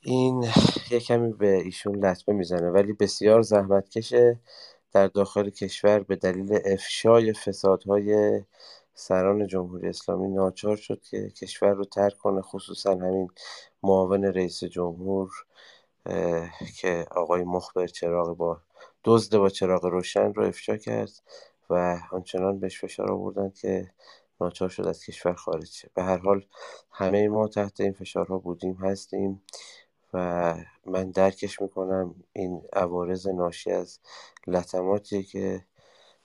[0.00, 0.46] این
[0.90, 2.70] یه کمی به ایشون لطمه می‌زنه.
[2.70, 4.40] ولی بسیار زحمت کشه
[4.92, 8.40] در داخل کشور به دلیل افشای فسادهای
[8.94, 13.28] سران جمهوری اسلامی ناچار شد که کشور رو ترک کنه خصوصا همین
[13.84, 15.30] معاون رئیس جمهور
[16.80, 18.60] که آقای مخبر چراغ با
[19.04, 21.10] دزد با چراغ روشن رو افشا کرد
[21.70, 23.90] و آنچنان بهش فشار آوردن که
[24.40, 25.90] ناچار شد از کشور خارج شه.
[25.94, 26.44] به هر حال
[26.90, 29.42] همه ما تحت این فشارها بودیم هستیم
[30.14, 30.54] و
[30.86, 33.98] من درکش می‌کنم این عوارض ناشی از
[34.46, 35.64] لطماتی که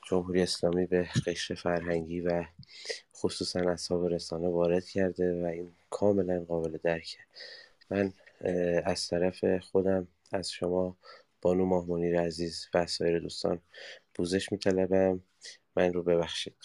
[0.10, 2.45] جمهوری اسلامی به قشر فرهنگی و
[3.16, 7.18] خصوصا اصحاب رسانه وارد کرده و این کاملا قابل درکه
[7.89, 8.14] من
[8.86, 10.97] از طرف خودم از شما
[11.41, 13.60] بانو ماه عزیز و سایر دوستان
[14.16, 15.24] پوزش میطلبم.
[15.76, 16.55] من رو ببخشید.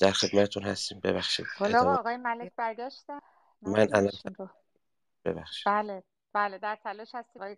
[0.00, 1.00] در خدمتتون هستیم.
[1.00, 1.46] ببخشید.
[1.56, 3.20] حالا آقای ملک برگشتن
[3.62, 4.12] من الان
[5.24, 5.64] ببخشید.
[5.66, 6.02] بله.
[6.32, 7.42] بله در تلاش هستیم.
[7.42, 7.56] آقای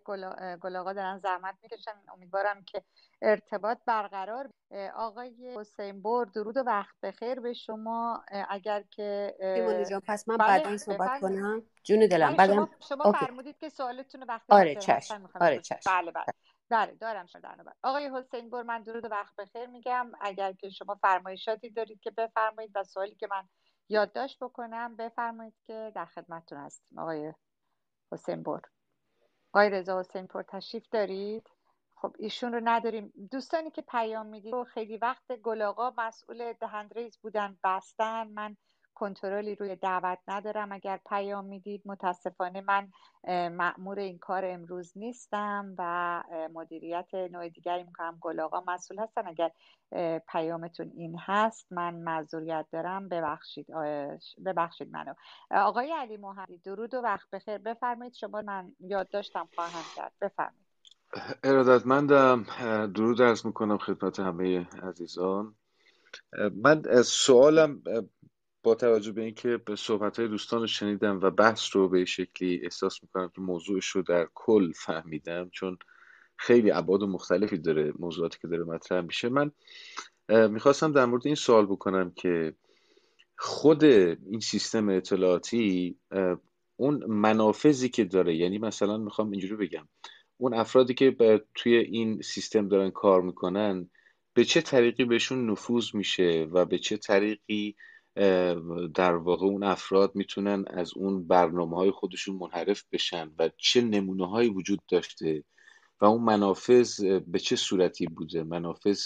[0.61, 1.91] گل آقا دارن زحمت می‌کشن.
[2.13, 2.83] امیدوارم که
[3.21, 4.49] ارتباط برقرار.
[4.95, 8.23] آقای حسین بور درود و وقت بخیر به شما.
[8.49, 9.35] اگر که
[9.89, 11.63] جان پس من بله بعدا صحبت کنم.
[11.83, 15.29] جون دلم بله شما, شما فرمودید که سوالتون رو وقتی آره چشم.
[15.41, 15.91] آره چشم.
[15.91, 16.25] بله بله.
[16.69, 20.11] بله دارم شدن آقای حسین بور من درود و وقت بخیر میگم.
[20.21, 23.49] اگر که شما فرمایشاتی دارید که بفرمایید و سوالی که من
[23.89, 26.99] یادداشت بکنم بفرمایید که در خدمتتون هستیم.
[26.99, 27.33] آقای
[28.13, 28.61] حسین بور
[29.53, 31.49] آقای رضا حسین پور تشریف دارید؟
[31.95, 33.13] خب ایشون رو نداریم.
[33.31, 38.27] دوستانی که پیام می‌دید خیلی وقت گلاغا مسئول دهندریز بودن بستن.
[38.27, 38.57] من
[38.95, 40.71] کنترلی روی دعوت ندارم.
[40.71, 42.89] اگر پیام می‌دید متاسفانه من
[43.49, 46.23] معمور این کار امروز نیستم و
[46.53, 48.17] مدیریت نوع دیگری می‌کنم.
[48.21, 49.27] گلاغا مسئول هستن.
[49.27, 49.51] اگر
[50.31, 53.09] پیامتون این هست من معذوریت دارم.
[53.09, 53.67] ببخشید
[54.45, 55.13] ببخشید منو.
[55.51, 57.57] آقای علی محمدی درود و وقت بخیر.
[57.57, 60.13] بفرمایید شما من یاد داشتم خواهم کرد.
[60.21, 60.63] بفرمایید.
[61.43, 62.45] ارادتمندم.
[62.95, 65.55] درود ارز می‌کنم خدمت همه عزیزان.
[66.63, 67.83] من سوالم
[68.63, 72.59] با توجه به اینکه به صحبت های دوستان رو شنیدم و بحث رو به شکلی
[72.63, 75.77] احساس می‌کنم که موضوعش رو در کل فهمیدم چون
[76.37, 79.29] خیلی ابعاد مختلفی داره موضوعاتی که داره مطرح میشه.
[79.29, 79.51] من
[80.29, 82.53] می‌خواستم در مورد این سوال بکنم که
[83.37, 85.97] خود این سیستم اطلاعاتی
[86.75, 89.87] اون منافذی که داره یعنی مثلا می‌خوام اینجوری بگم
[90.37, 91.15] اون افرادی که
[91.55, 93.89] توی این سیستم دارن کار می‌کنن
[94.33, 97.75] به چه طریقی بهشون نفوذ میشه و به چه طریقی
[98.93, 104.29] در واقع اون افراد می‌تونن از اون برنامه های خودشون منحرف بشن و چه نمونه
[104.29, 105.43] هایی وجود داشته
[106.01, 109.01] و اون منافذ به چه صورتی بوده؟ منافذ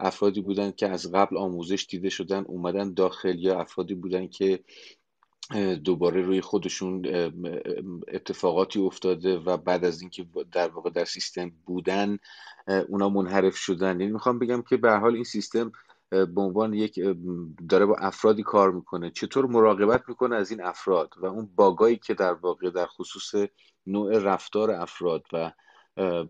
[0.00, 4.64] افرادی بودن که از قبل آموزش دیده شدن اومدن داخل یا افرادی بودن که
[5.84, 7.06] دوباره روی خودشون
[8.08, 12.18] اتفاقاتی افتاده و بعد از اینکه در واقع در سیستم بودن
[12.88, 14.00] اونا منحرف شدن.
[14.00, 15.72] یعنی می‌خوام بگم که به حال این سیستم
[16.10, 17.00] به عنوان یک
[17.68, 19.10] داره با افرادی کار می‌کنه.
[19.10, 23.48] چطور مراقبت می‌کنه از این افراد و اون باگایی که در واقع در خصوص
[23.86, 25.52] نوع رفتار افراد و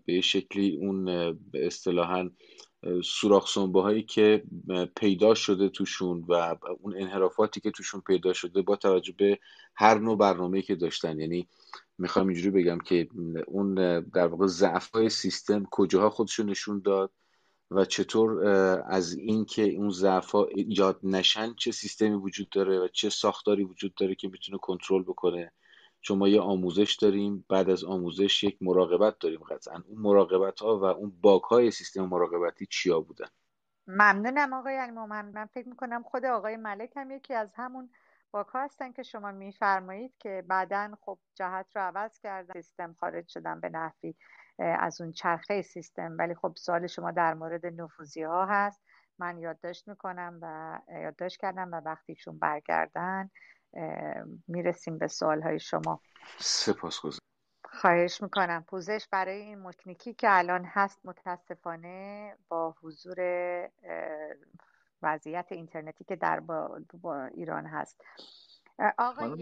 [0.05, 1.05] به شکلی اون
[1.51, 2.29] به اصطلاحا
[3.03, 4.43] سوراخ هایی که
[4.95, 9.39] پیدا شده توشون و اون انحرافاتی که توشون پیدا شده با توجه به
[9.75, 11.19] هر نوع برنامه که داشتن.
[11.19, 11.47] یعنی
[11.97, 13.07] می‌خوام اینجوری بگم که
[13.47, 17.11] اون در واقع ضعف های سیستم کجاها خودشون نشون داد؟
[17.71, 18.45] و چطور
[18.85, 23.95] از اینکه اون ضعف ها ایجاد نشن چه سیستمی وجود داره و چه ساختاری وجود
[23.95, 25.51] داره که می‌تونه کنترل بکنه؟
[26.01, 29.83] چون ما یه آموزش داریم بعد از آموزش یک مراقبت داریم قطعا.
[29.87, 33.27] اون مراقبت ها و اون باک های سیستم مراقبتی چیا بودن؟
[33.87, 37.89] ممنونم آقای المومن من فکر می‌کنم خود آقای ملک هم یکی از همون
[38.31, 43.27] باک ها هستن که شما میفرمایید که بعدا خب جهت رو عوض کردن سیستم خارج
[43.27, 44.15] شدن به نحوی.
[44.59, 46.15] از اون چرخه سیستم.
[46.19, 48.81] ولی خب سوال شما در مورد نفوذی ها هست.
[49.19, 53.29] من یادداشت می‌کنم و یادداشت کردم و وقتیشون برگردن
[54.47, 56.01] می‌رسیم به سوال های شما.
[56.39, 56.99] سپاس
[57.65, 58.63] خواهش می‌کنم.
[58.67, 63.17] پوزش برای این مکنیکی که الان هست متاسفانه با حضور
[65.01, 68.01] وضعیت اینترنتی که در با ایران هست.
[68.97, 69.35] آقای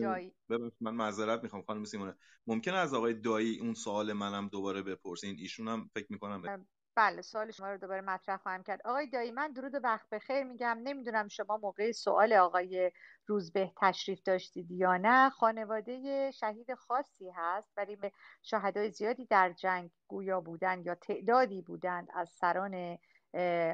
[0.00, 0.34] دایی.
[0.80, 2.14] من معذرت می‌خوام خانم سیمونه.
[2.46, 6.66] ممکنه از آقای دایی اون سوال منم دوباره بپرسین ایشون هم فکر می‌کنم
[6.96, 8.80] بله سوال شما رو دوباره مطرح خواهم کرد.
[8.84, 10.78] آقای دایی من درود و وقت بخیر میگم.
[10.82, 12.92] نمی‌دونم شما موقع سوال آقای
[13.26, 15.30] روزبه تشریف داشتید یا نه.
[15.30, 18.12] خانواده شهید خاصی هست ولی به
[18.42, 22.98] شهدای زیادی در جنگ گویا بودن یا تعدادی بودند از سران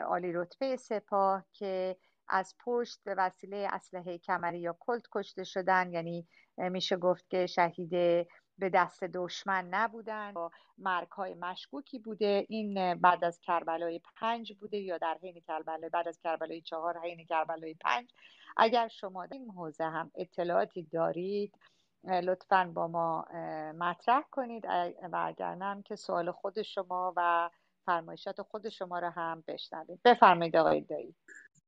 [0.07, 1.97] عالی رتبه سپاه که
[2.29, 6.27] از پشت به وسیله اسلحه کمری یا کلت کشته شدن یعنی
[6.59, 8.27] میشه گفت که شهید
[8.59, 12.47] به دست دشمن نبودن با مرگ های مشکوکی بوده.
[12.49, 17.27] این بعد از کربلای پنج بوده یا در حین کربلای بعد از کربلای چهار حین
[17.27, 18.11] کربلای پنج.
[18.57, 21.59] اگر شما در این حوزه هم اطلاعاتی دارید
[22.05, 23.27] لطفا با ما
[23.73, 24.65] مطرح کنید.
[25.13, 27.51] و اگر نه که سوال خود شما و
[27.87, 30.01] فرمایشات خود شما رو هم بشنوید.
[30.05, 31.15] بفرمایید آقای دایی.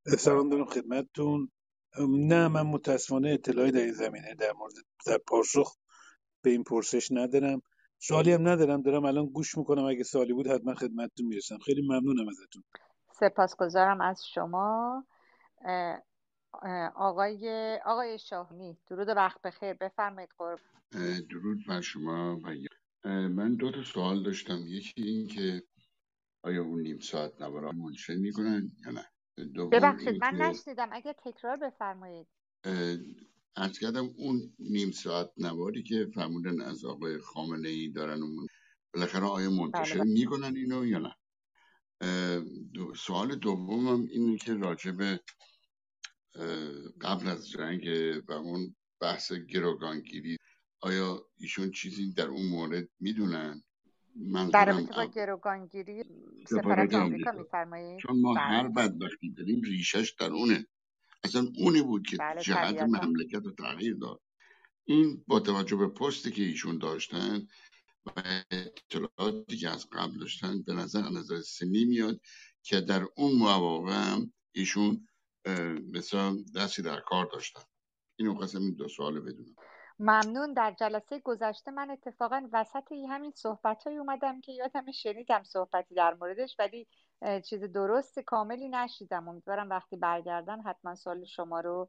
[0.06, 1.50] سلام دارم خدمتتون.
[2.08, 4.72] نه من متاسفانه اطلاعی در این زمینه در مورد
[5.06, 5.76] در پاسخ
[6.42, 7.62] به این پرسش ندارم.
[7.98, 9.84] سوالی هم ندارم دارم الان گوش می‌کنم.
[9.84, 11.58] اگه سوالی بود حتما خدمتتون می‌رسم.
[11.58, 12.62] خیلی ممنونم ازتون.
[13.20, 15.04] سپاسگزارم از شما.
[16.96, 19.72] آقای آقای شاهنی درود وقت بخیر.
[19.72, 20.60] بفرمایید قرب.
[21.30, 22.48] درود بر شما و
[23.28, 24.58] من دو تا سوال داشتم.
[24.66, 25.62] یکی این که
[26.42, 29.13] آیا اون نیم ساعت نوارا منشه می‌کنن یا نه؟
[29.72, 30.88] ببخشید من نشنیدم.
[30.92, 32.26] اگه تکرار بفرمایید.
[33.56, 38.46] ارز کردم اون نیم ساعت نواری که فرمودن از آقای خامنه ای دارن اون
[38.94, 40.12] بالاخره آیا منتشر بله.
[40.12, 41.14] می‌کنن اینو یا نه؟
[42.74, 45.20] دو سوال دومم اینه که راجب
[47.00, 47.88] قبل از جنگ
[48.28, 50.36] و اون بحث گروگانگیری
[50.80, 53.62] آیا ایشون چیزی در اون مورد می‌دونن؟
[54.52, 56.04] در رابطه با گروگانگیری
[56.46, 58.42] سفارت آمریکا میفرمایید چون ما بله.
[58.42, 60.66] هر بدبختی داریم ریشش در اونه.
[61.24, 64.20] اصلا اونی بود که بله جهت مملکت رو تغییر داد.
[64.84, 67.46] این با توجه به پستی که ایشون داشتن
[68.06, 72.20] و اطلاعاتی که از قبل داشتن به نظر نظر سنی میاد
[72.62, 75.08] که در اون مواقع هم ایشون
[75.92, 77.62] مثلا دستی در کار داشتن.
[78.16, 79.54] اینو قسم این دو سوال بدونم.
[79.98, 80.52] ممنون.
[80.52, 86.14] در جلسه گذشته من اتفاقا وسط همین صحبت های اومدم که یادم شنیدم صحبتی در
[86.14, 86.88] موردش ولی
[87.44, 89.28] چیز درست کاملی نشیدم.
[89.28, 91.88] امیدوارم وقتی برگردن حتما سوال شما رو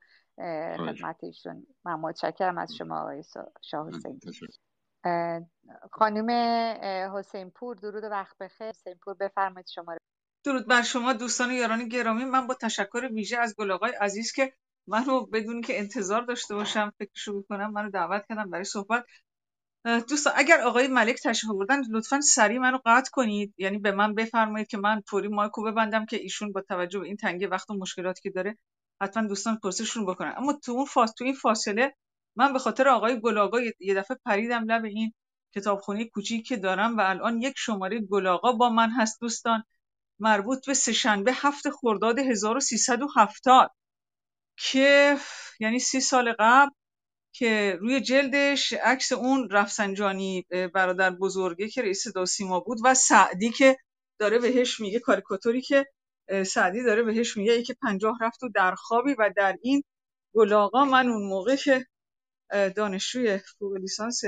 [0.77, 3.23] خدمت ایشون من متشکرم از شما آقای
[3.61, 4.19] شاه حسین
[5.91, 6.29] خانم
[7.17, 8.67] حسین پور درود و وقت بخیر.
[8.67, 9.99] حسین پور بفرمایید شما رو.
[10.45, 12.25] درود بر شما دوستان یاران گرامی.
[12.25, 14.53] من با تشکر ویژه از گل آقای عزیز که
[14.87, 19.05] منو بدون که انتظار داشته باشم فکر شروع کنم منو دعوت کردم برای صحبت.
[20.09, 23.53] دوستان اگر آقای ملک تشریف آوردن لطفا سریع منو قطع کنید.
[23.57, 27.15] یعنی به من بفرمایید که من فوری مایکو ببندم که ایشون با توجه به این
[27.17, 28.57] تنگه وقت و مشکلاتی که داره
[29.01, 30.33] حتما دوستان پرسشون بکنن.
[30.37, 31.95] اما تو اون فاس تو این فاصله
[32.35, 35.13] من به خاطر آقای گلاغا یه دفعه پریدم لب این
[35.55, 39.63] کتابخونه کوچیک که دارم و الان یک شماره گلاغا با من هست دوستان.
[40.19, 43.71] مربوط به سهشنبه هفت خرداد 1370
[44.57, 45.17] که
[45.59, 46.71] یعنی سی سال قبل
[47.31, 53.77] که روی جلدش عکس اون رفسنجانی برادر بزرگه که رئیس سیما بود و سعدی که
[54.19, 55.85] داره بهش میگه کاریکاتوری که
[56.45, 59.83] سعدی داره بهش میگه ای که پنجاه رفت و در خوابی و در این
[60.33, 61.85] گلاغا من اون موقع که
[62.75, 64.21] دانشجوی فوق لیسانس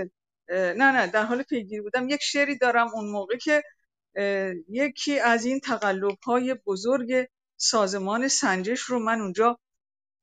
[0.50, 3.64] نه نه در حال پیگیری بودم یک شعری دارم اون موقع که
[4.70, 9.60] یکی از این تقلب های بزرگ سازمان سنجش رو من اونجا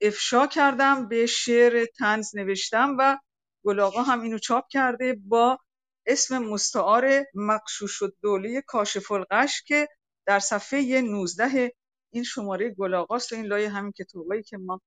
[0.01, 3.19] افشا کردم به شعر تنز نوشتم و
[3.65, 5.59] گلاغا هم اینو چاپ کرده با
[6.07, 9.89] اسم مستعار مقشوش دوله کاشف القش که
[10.27, 11.73] در صفحه 19
[12.13, 14.81] این شماره گلاغاست و این لایه همین کتابایی که ما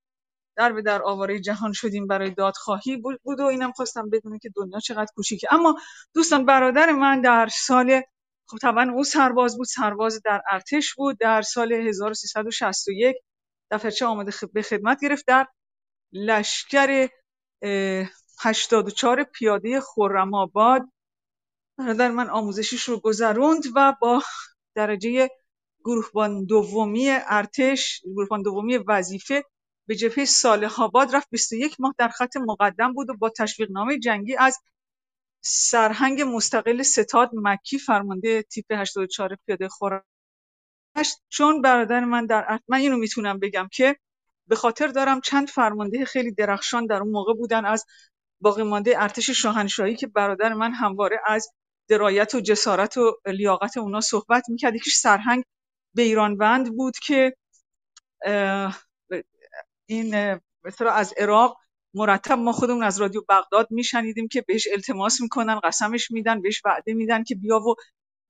[0.56, 4.80] در به در آواره جهان شدیم برای دادخواهی بود و اینم خواستم بدونه که دنیا
[4.80, 5.48] چقدر کوچیکه.
[5.50, 5.76] اما
[6.14, 8.02] دوستان برادر من در سال
[8.46, 11.18] خب طبعا او سرباز بود سرباز در ارتش بود.
[11.18, 13.16] در سال 1361
[13.70, 15.46] دفترچه آمده به خدمت گرفت در
[16.12, 17.08] لشکر
[18.42, 20.82] 84 پیاده خرم آباد
[21.78, 24.22] برادر من آموزشیش رو گذروند و با
[24.76, 25.30] درجه
[25.84, 29.44] گروهبان دومی ارتش گروهبان دومی وظیفه
[29.88, 33.98] به جبهه صالح آباد رفت 21 ماه در خط مقدم بود و با تشویق نامه
[33.98, 34.58] جنگی از
[35.44, 40.04] سرهنگ مستقل ستاد مکی فرمانده تیپ 84 پیاده خورم
[41.28, 43.96] چون برادر من در من اینو می‌تونم بگم که
[44.46, 47.84] به خاطر دارم چند فرمانده خیلی درخشان در اون موقع بودن از
[48.40, 51.48] باقی مانده ارتش شاهنشاهی که برادر من همواره از
[51.88, 54.74] درایت و جسارت و لیاقت اونا صحبت می‌کرد.
[54.74, 55.44] یکیش سرهنگ
[55.94, 57.36] بیرانوند بود که
[59.86, 61.56] این مثلا از عراق
[61.94, 66.94] مرتب ما خودمون از رادیو بغداد میشنیدیم که بهش التماس می‌کنن قسمش میدن بهش وعده
[66.94, 67.74] میدن که بیا و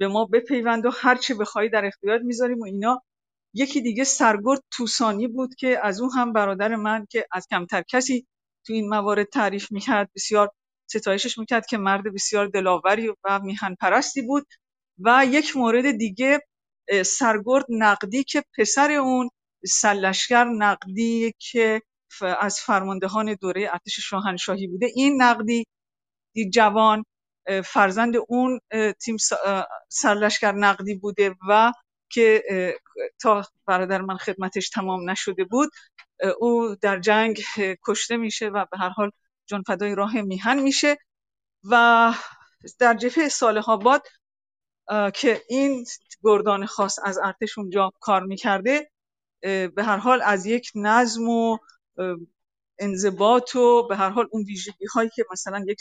[0.00, 3.02] به ما بپیوند و هر چه بخوای در اختیار می‌ذاریم و اینا.
[3.54, 8.26] یکی دیگه سرگرد توسانی بود که از اون هم برادر من که از کمتر کسی
[8.66, 10.50] تو این موارد تعریف می‌کرد بسیار
[10.90, 14.46] ستایشش می‌کرد که مرد بسیار دلاوری و میهن پرستی بود
[14.98, 16.40] و یک مورد دیگه
[17.06, 19.30] سرگرد نقدی که پسر اون
[19.66, 21.82] سلشگر نقدی که
[22.40, 24.86] از فرماندهان دوره ارتش شاهنشاهی بوده.
[24.94, 25.64] این نقدی
[26.54, 27.04] جوان
[27.64, 28.60] فرزند اون
[29.00, 29.16] تیم
[29.88, 31.72] سرلشکر نقدی بوده و
[32.10, 32.42] که
[33.20, 35.70] تا برادر من خدمتش تمام نشده بود
[36.40, 37.42] او در جنگ
[37.86, 39.10] کشته میشه و به هر حال
[39.46, 40.96] جان فدای راه میهن میشه
[41.64, 42.12] و
[42.78, 44.02] در جبهه صالح آباد
[45.14, 45.84] که این
[46.22, 48.90] گردان خاص از ارتش اونجا کار می‌کرده
[49.74, 51.58] به هر حال از یک نظم و
[52.78, 55.80] انضباط و به هر حال اون ویژگی هایی که مثلا یک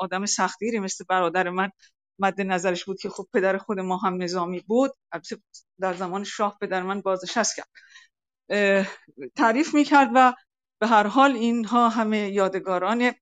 [0.00, 1.70] آدم سختگیری مثل برادر من
[2.18, 4.92] مد نظرش بود که خب پدر خود ما هم نظامی بود
[5.80, 7.68] در زمان شاه پدر من بازنشست کرد.
[9.36, 10.34] تعریف می‌کرد و
[10.80, 13.12] به هر حال اینها همه یادگاران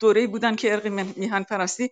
[0.00, 0.86] دوره بودن که ارق
[1.16, 1.90] میهن پرستی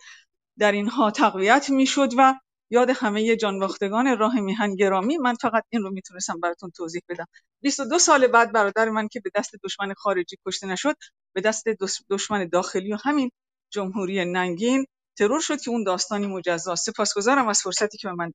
[0.58, 2.34] در اینها تقویت می‌شد و
[2.74, 7.26] یاد همه جانباختگان راه میهن گرامی من فقط این رو می‌تونستم براتون توضیح بدم.
[7.60, 10.96] 22 سال بعد برادر من که به دست دشمن خارجی کشته نشد
[11.32, 11.64] به دست
[12.10, 13.30] دشمن داخلی و همین
[13.70, 14.86] جمهوری ننگین
[15.18, 16.74] ترور شد که اون داستانی مجزا.
[16.74, 18.32] سپاسگزارم از فرصتی که به من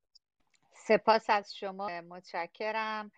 [0.88, 2.02] سپاس از شما.
[2.02, 3.12] متشکرم.